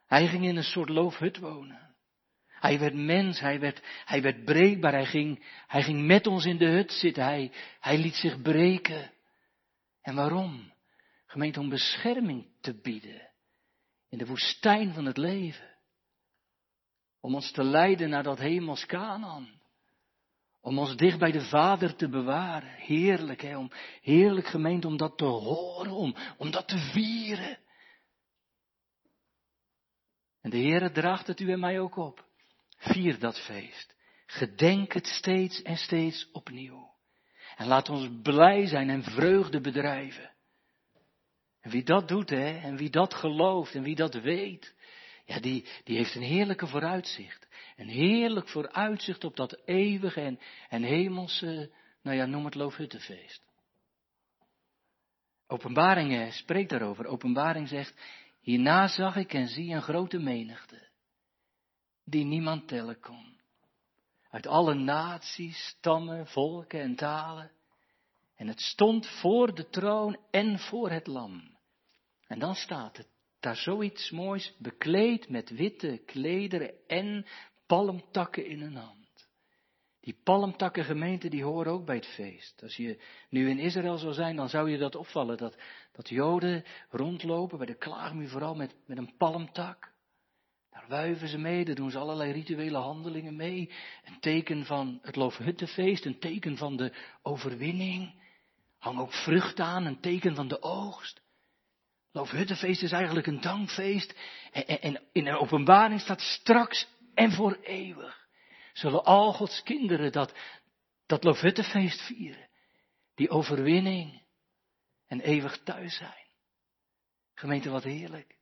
Hij 0.06 0.28
ging 0.28 0.46
in 0.46 0.56
een 0.56 0.64
soort 0.64 0.90
loofhut 0.90 1.38
wonen. 1.38 1.96
Hij 2.48 2.80
werd 2.80 2.94
mens, 2.94 3.40
hij 3.40 3.60
werd, 3.60 3.82
hij 4.06 4.22
werd 4.22 4.44
breekbaar, 4.44 4.92
hij 4.92 5.06
ging, 5.06 5.46
hij 5.68 5.84
ging 5.84 6.06
met 6.06 6.28
ons 6.28 6.46
in 6.46 6.58
de 6.58 6.66
hut 6.66 6.92
zitten, 6.92 7.24
hij, 7.24 7.52
hij 7.80 7.98
liet 7.98 8.16
zich 8.16 8.42
breken. 8.42 9.12
En 10.02 10.16
waarom? 10.16 10.74
Gemeente 11.26 11.60
om 11.60 11.70
bescherming 11.70 12.48
te 12.62 12.74
bieden 12.82 13.27
in 14.10 14.18
de 14.18 14.26
woestijn 14.26 14.94
van 14.94 15.06
het 15.06 15.18
leven. 15.18 15.76
Om 17.20 17.36
ons 17.36 17.52
te 17.52 17.64
leiden 17.64 18.10
naar 18.10 18.24
dat 18.24 18.38
hemels 18.38 18.86
Canaan. 18.86 19.62
Om 20.62 20.80
ons 20.80 20.96
dicht 20.96 21.20
bij 21.20 21.32
de 21.32 21.42
Vader 21.42 21.96
te 21.96 22.10
bewaren. 22.10 22.70
Heerlijk, 22.70 23.42
hè? 23.42 23.58
Om, 23.58 23.72
heerlijk 24.02 24.48
gemeente 24.48 24.88
om 24.88 24.98
dat 24.98 25.18
te 25.18 25.26
horen, 25.26 25.92
om, 25.92 26.16
om 26.38 26.52
dat 26.52 26.68
te 26.68 26.78
vieren. 26.78 27.60
En 30.42 30.50
de 30.50 30.58
Heere 30.58 30.92
draagt 30.92 31.28
het 31.28 31.40
u 31.40 31.52
en 31.52 31.60
mij 31.60 31.80
ook 31.80 31.96
op. 31.96 32.26
Vier 32.78 33.20
dat 33.20 33.40
feest. 33.40 33.96
Gedenk 34.26 34.94
het 34.94 35.08
steeds 35.08 35.62
en 35.62 35.78
steeds 35.78 36.32
opnieuw. 36.32 36.96
En 37.56 37.68
laat 37.68 37.90
ons 37.90 38.10
blij 38.22 38.68
zijn 38.68 38.90
en 38.90 39.04
vreugde 39.04 39.62
bedrijven. 39.62 40.36
En 41.68 41.74
wie 41.74 41.84
dat 41.84 42.08
doet, 42.08 42.30
hè, 42.30 42.60
en 42.60 42.78
wie 42.78 42.90
dat 42.90 43.14
gelooft 43.14 43.76
en 43.76 43.84
wie 43.84 43.96
dat 43.96 44.14
weet, 44.14 44.76
ja, 45.26 45.40
die, 45.40 45.66
die 45.84 45.98
heeft 45.98 46.16
een 46.16 46.22
heerlijke 46.22 46.68
vooruitzicht. 46.68 47.48
Een 47.76 47.88
heerlijk 47.88 48.50
vooruitzicht 48.50 49.24
op 49.24 49.36
dat 49.36 49.62
eeuwige 49.66 50.38
en, 50.70 50.84
hemelse, 50.84 51.72
nou 52.02 52.18
ja, 52.18 52.26
noem 52.26 52.46
het 52.46 52.56
Loofhuttenfeest. 52.56 53.42
Openbaring 55.48 56.34
spreekt 56.34 56.70
daarover. 56.70 57.06
Openbaring 57.06 57.68
zegt, 57.68 58.02
hierna 58.42 58.88
zag 58.88 59.16
ik 59.16 59.34
en 59.34 59.48
zie 59.48 59.74
een 59.74 59.82
grote 59.82 60.20
menigte, 60.20 60.88
die 62.04 62.26
niemand 62.26 62.68
tellen 62.68 63.00
kon. 63.00 63.40
Uit 64.30 64.48
alle 64.48 64.74
naties, 64.74 65.68
stammen, 65.68 66.28
volken 66.28 66.82
en 66.82 66.96
talen. 66.96 67.52
En 68.36 68.48
het 68.48 68.62
stond 68.62 69.08
voor 69.08 69.56
de 69.56 69.70
troon 69.70 70.18
en 70.32 70.60
voor 70.60 70.90
het 70.90 71.08
lam. 71.08 71.57
En 72.28 72.40
dan 72.40 72.56
staat 72.56 72.98
het 72.98 73.08
daar 73.40 73.56
zoiets 73.56 74.12
moois, 74.12 74.56
bekleed 74.58 75.30
met 75.30 75.50
witte 75.50 76.02
klederen 76.06 76.74
en 76.88 77.26
palmtakken 77.68 78.46
in 78.46 78.62
een 78.62 78.76
hand. 78.76 78.96
Die 80.00 80.20
palmtakken 80.24 80.84
gemeente, 80.84 81.30
die 81.30 81.44
horen 81.44 81.72
ook 81.72 81.86
bij 81.86 81.96
het 81.96 82.08
feest. 82.08 82.64
Als 82.64 82.76
je 82.76 83.02
nu 83.30 83.50
in 83.50 83.60
Israël 83.60 83.98
zou 83.98 84.14
zijn, 84.14 84.36
dan 84.36 84.50
zou 84.50 84.70
je 84.70 84.78
dat 84.78 84.96
opvallen, 84.96 85.38
dat, 85.38 85.58
dat 85.92 86.10
Joden 86.10 86.64
rondlopen, 86.90 87.58
bij 87.58 87.68
de 87.68 87.78
klaagmuur 87.78 88.30
vooral 88.30 88.56
met, 88.56 88.76
met 88.86 88.98
een 88.98 89.18
palmtak. 89.18 89.92
Daar 90.70 90.86
wuiven 90.88 91.28
ze 91.28 91.38
mee, 91.38 91.66
daar 91.66 91.76
doen 91.76 91.92
ze 91.92 91.98
allerlei 91.98 92.32
rituele 92.32 92.78
handelingen 92.78 93.36
mee. 93.36 93.72
Een 94.06 94.20
teken 94.20 94.66
van 94.66 95.00
het 95.02 95.16
Loofhuttenfeest, 95.16 96.06
een 96.06 96.20
teken 96.20 96.58
van 96.58 96.78
de 96.78 96.94
overwinning. 97.22 98.22
Hang 98.78 99.00
ook 99.00 99.14
vrucht 99.14 99.60
aan, 99.60 99.86
een 99.86 100.00
teken 100.00 100.36
van 100.36 100.48
de 100.48 100.62
oogst. 100.62 101.22
Loofhuttenfeest 102.18 102.84
is 102.84 102.92
eigenlijk 102.92 103.28
een 103.28 103.42
dankfeest. 103.42 104.16
En, 104.52 104.82
en, 104.82 105.02
in 105.12 105.24
de 105.24 105.40
openbaring 105.40 106.02
staat 106.02 106.22
straks 106.22 106.88
en 107.14 107.32
voor 107.32 107.58
eeuwig. 107.62 108.28
Zullen 108.74 109.04
al 109.04 109.34
Gods 109.34 109.64
kinderen 109.64 110.12
dat, 110.12 110.34
dat 111.06 111.24
Loofhuttenfeest 111.24 112.02
vieren. 112.02 112.50
Die 113.16 113.30
overwinning. 113.30 114.22
En 115.08 115.20
eeuwig 115.20 115.64
thuis 115.64 115.96
zijn. 115.96 116.26
Gemeente, 117.34 117.70
wat 117.70 117.84
heerlijk. 117.84 118.38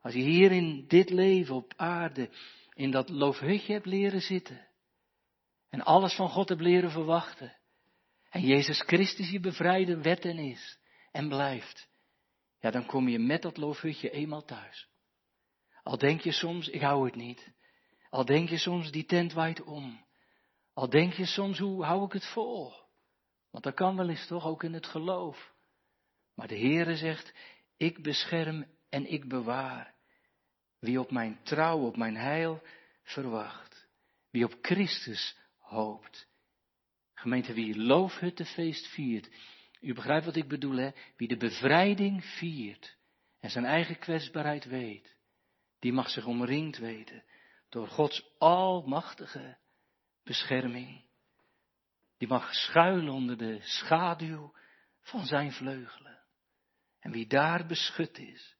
Als 0.00 0.14
je 0.14 0.20
hier 0.20 0.52
in 0.52 0.84
dit 0.88 1.10
leven 1.10 1.54
op 1.54 1.72
aarde 1.76 2.30
in 2.74 2.90
dat 2.90 3.08
loofhutje 3.08 3.72
hebt 3.72 3.86
leren 3.86 4.22
zitten. 4.22 4.68
En 5.68 5.82
alles 5.82 6.14
van 6.14 6.28
God 6.28 6.48
hebt 6.48 6.60
leren 6.60 6.90
verwachten. 6.90 7.56
En 8.30 8.40
Jezus 8.40 8.80
Christus 8.80 9.30
je 9.30 9.40
bevrijden 9.40 10.02
werd 10.02 10.24
en 10.24 10.38
is. 10.38 10.78
En 11.12 11.28
blijft 11.28 11.88
ja, 12.66 12.72
dan 12.72 12.86
kom 12.86 13.08
je 13.08 13.18
met 13.18 13.42
dat 13.42 13.56
loofhutje 13.56 14.10
eenmaal 14.10 14.44
thuis. 14.44 14.88
Al 15.82 15.98
denk 15.98 16.20
je 16.20 16.32
soms, 16.32 16.68
ik 16.68 16.80
hou 16.80 17.04
het 17.04 17.14
niet. 17.14 17.52
Al 18.10 18.24
denk 18.24 18.48
je 18.48 18.58
soms, 18.58 18.90
die 18.90 19.04
tent 19.04 19.32
waait 19.32 19.62
om. 19.62 20.04
Al 20.74 20.88
denk 20.88 21.12
je 21.12 21.26
soms, 21.26 21.58
hoe 21.58 21.84
hou 21.84 22.04
ik 22.04 22.12
het 22.12 22.26
vol? 22.26 22.72
Want 23.50 23.64
dat 23.64 23.74
kan 23.74 23.96
wel 23.96 24.08
eens 24.08 24.26
toch, 24.26 24.46
ook 24.46 24.62
in 24.62 24.72
het 24.72 24.86
geloof. 24.86 25.52
Maar 26.34 26.48
de 26.48 26.58
Heere 26.58 26.96
zegt, 26.96 27.34
ik 27.76 28.02
bescherm 28.02 28.66
en 28.88 29.12
ik 29.12 29.28
bewaar. 29.28 29.94
Wie 30.78 31.00
op 31.00 31.10
mijn 31.10 31.40
trouw, 31.42 31.78
op 31.78 31.96
mijn 31.96 32.16
heil 32.16 32.62
verwacht. 33.02 33.88
Wie 34.30 34.44
op 34.44 34.58
Christus 34.60 35.36
hoopt. 35.58 36.28
Gemeente, 37.14 37.52
wie 37.52 37.78
loofhuttenfeest 37.78 38.86
viert. 38.86 39.28
U 39.86 39.94
begrijpt 39.94 40.24
wat 40.24 40.36
ik 40.36 40.48
bedoel, 40.48 40.76
hè? 40.76 40.90
Wie 41.16 41.28
de 41.28 41.36
bevrijding 41.36 42.24
viert 42.24 42.96
en 43.40 43.50
zijn 43.50 43.64
eigen 43.64 43.98
kwetsbaarheid 43.98 44.64
weet, 44.64 45.16
die 45.78 45.92
mag 45.92 46.10
zich 46.10 46.26
omringd 46.26 46.78
weten 46.78 47.24
door 47.68 47.88
Gods 47.88 48.24
almachtige 48.38 49.58
bescherming. 50.24 51.04
Die 52.18 52.28
mag 52.28 52.54
schuilen 52.54 53.12
onder 53.12 53.36
de 53.36 53.58
schaduw 53.60 54.54
van 55.00 55.26
zijn 55.26 55.52
vleugelen. 55.52 56.18
En 57.00 57.10
wie 57.10 57.26
daar 57.26 57.66
beschut 57.66 58.18
is 58.18 58.56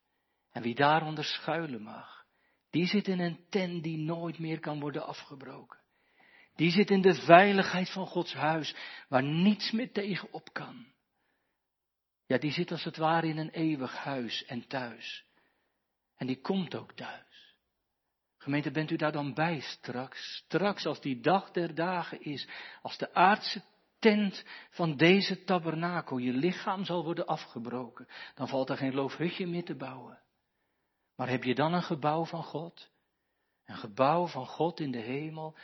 en 0.50 0.62
wie 0.62 0.74
daaronder 0.74 1.24
schuilen 1.24 1.82
mag, 1.82 2.24
die 2.70 2.86
zit 2.86 3.08
in 3.08 3.20
een 3.20 3.46
tent 3.50 3.82
die 3.82 3.98
nooit 3.98 4.38
meer 4.38 4.60
kan 4.60 4.80
worden 4.80 5.06
afgebroken. 5.06 5.80
Die 6.54 6.70
zit 6.70 6.90
in 6.90 7.00
de 7.02 7.14
veiligheid 7.14 7.90
van 7.90 8.06
Gods 8.06 8.32
huis, 8.32 8.74
waar 9.08 9.22
niets 9.22 9.70
meer 9.70 9.92
tegen 9.92 10.32
op 10.32 10.52
kan. 10.52 10.94
Ja, 12.26 12.38
die 12.38 12.52
zit 12.52 12.70
als 12.70 12.84
het 12.84 12.96
ware 12.96 13.26
in 13.26 13.38
een 13.38 13.50
eeuwig 13.50 13.96
huis 13.96 14.44
en 14.44 14.66
thuis. 14.66 15.24
En 16.16 16.26
die 16.26 16.40
komt 16.40 16.74
ook 16.74 16.92
thuis. 16.92 17.54
Gemeente, 18.36 18.70
bent 18.70 18.90
u 18.90 18.96
daar 18.96 19.12
dan 19.12 19.34
bij 19.34 19.60
straks? 19.60 20.36
Straks 20.36 20.86
als 20.86 21.00
die 21.00 21.20
dag 21.20 21.50
der 21.50 21.74
dagen 21.74 22.20
is, 22.22 22.48
als 22.82 22.98
de 22.98 23.14
aardse 23.14 23.62
tent 23.98 24.44
van 24.70 24.96
deze 24.96 25.44
tabernakel, 25.44 26.18
je 26.18 26.32
lichaam 26.32 26.84
zal 26.84 27.04
worden 27.04 27.26
afgebroken, 27.26 28.08
dan 28.34 28.48
valt 28.48 28.70
er 28.70 28.76
geen 28.76 28.94
loofhutje 28.94 29.46
meer 29.46 29.64
te 29.64 29.76
bouwen. 29.76 30.20
Maar 31.16 31.28
heb 31.28 31.44
je 31.44 31.54
dan 31.54 31.72
een 31.72 31.82
gebouw 31.82 32.24
van 32.24 32.42
God? 32.42 32.90
Een 33.64 33.76
gebouw 33.76 34.26
van 34.26 34.46
God 34.46 34.80
in 34.80 34.90
de 34.90 35.00
hemel, 35.00 35.56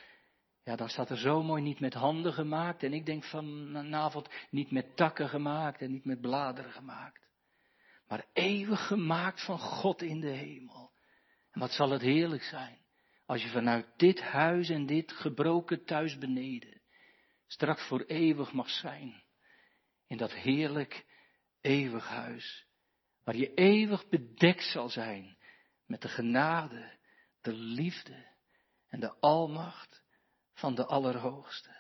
ja, 0.64 0.76
dan 0.76 0.88
staat 0.88 1.10
er 1.10 1.18
zo 1.18 1.42
mooi 1.42 1.62
niet 1.62 1.80
met 1.80 1.94
handen 1.94 2.32
gemaakt. 2.32 2.82
En 2.82 2.92
ik 2.92 3.06
denk 3.06 3.24
vanavond 3.24 4.28
niet 4.50 4.70
met 4.70 4.96
takken 4.96 5.28
gemaakt 5.28 5.80
en 5.80 5.90
niet 5.90 6.04
met 6.04 6.20
bladeren 6.20 6.72
gemaakt. 6.72 7.30
Maar 8.06 8.26
eeuwig 8.32 8.86
gemaakt 8.86 9.44
van 9.44 9.58
God 9.58 10.02
in 10.02 10.20
de 10.20 10.30
hemel. 10.30 10.92
En 11.50 11.60
wat 11.60 11.72
zal 11.72 11.90
het 11.90 12.02
heerlijk 12.02 12.42
zijn. 12.42 12.78
Als 13.26 13.42
je 13.42 13.48
vanuit 13.48 13.86
dit 13.96 14.20
huis 14.20 14.68
en 14.68 14.86
dit 14.86 15.12
gebroken 15.12 15.84
thuis 15.84 16.18
beneden. 16.18 16.80
Straks 17.46 17.86
voor 17.86 18.00
eeuwig 18.00 18.52
mag 18.52 18.70
zijn. 18.70 19.22
In 20.06 20.16
dat 20.16 20.32
heerlijk 20.32 21.06
eeuwig 21.60 22.08
huis. 22.08 22.66
Waar 23.24 23.36
je 23.36 23.54
eeuwig 23.54 24.08
bedekt 24.08 24.64
zal 24.64 24.88
zijn. 24.88 25.36
Met 25.86 26.02
de 26.02 26.08
genade, 26.08 26.98
de 27.40 27.52
liefde 27.52 28.26
en 28.88 29.00
de 29.00 29.20
almacht 29.20 30.01
van 30.62 30.74
de 30.74 30.86
Allerhoogste. 30.86 31.76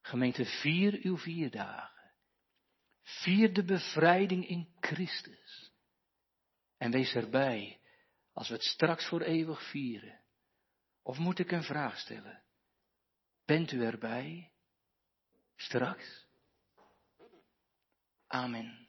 Gemeente, 0.00 0.44
vier 0.44 0.98
uw 1.02 1.16
vier 1.16 1.50
dagen. 1.50 2.12
Vier 3.02 3.52
de 3.52 3.64
bevrijding 3.64 4.48
in 4.48 4.68
Christus. 4.80 5.72
En 6.76 6.90
wees 6.90 7.14
erbij 7.14 7.80
als 8.32 8.48
we 8.48 8.54
het 8.54 8.64
straks 8.64 9.08
voor 9.08 9.20
eeuwig 9.20 9.70
vieren. 9.70 10.20
Of 11.02 11.18
moet 11.18 11.38
ik 11.38 11.50
een 11.50 11.62
vraag 11.62 11.98
stellen? 11.98 12.42
Bent 13.44 13.72
u 13.72 13.84
erbij? 13.84 14.52
Straks? 15.54 16.26
Amen. 18.26 18.85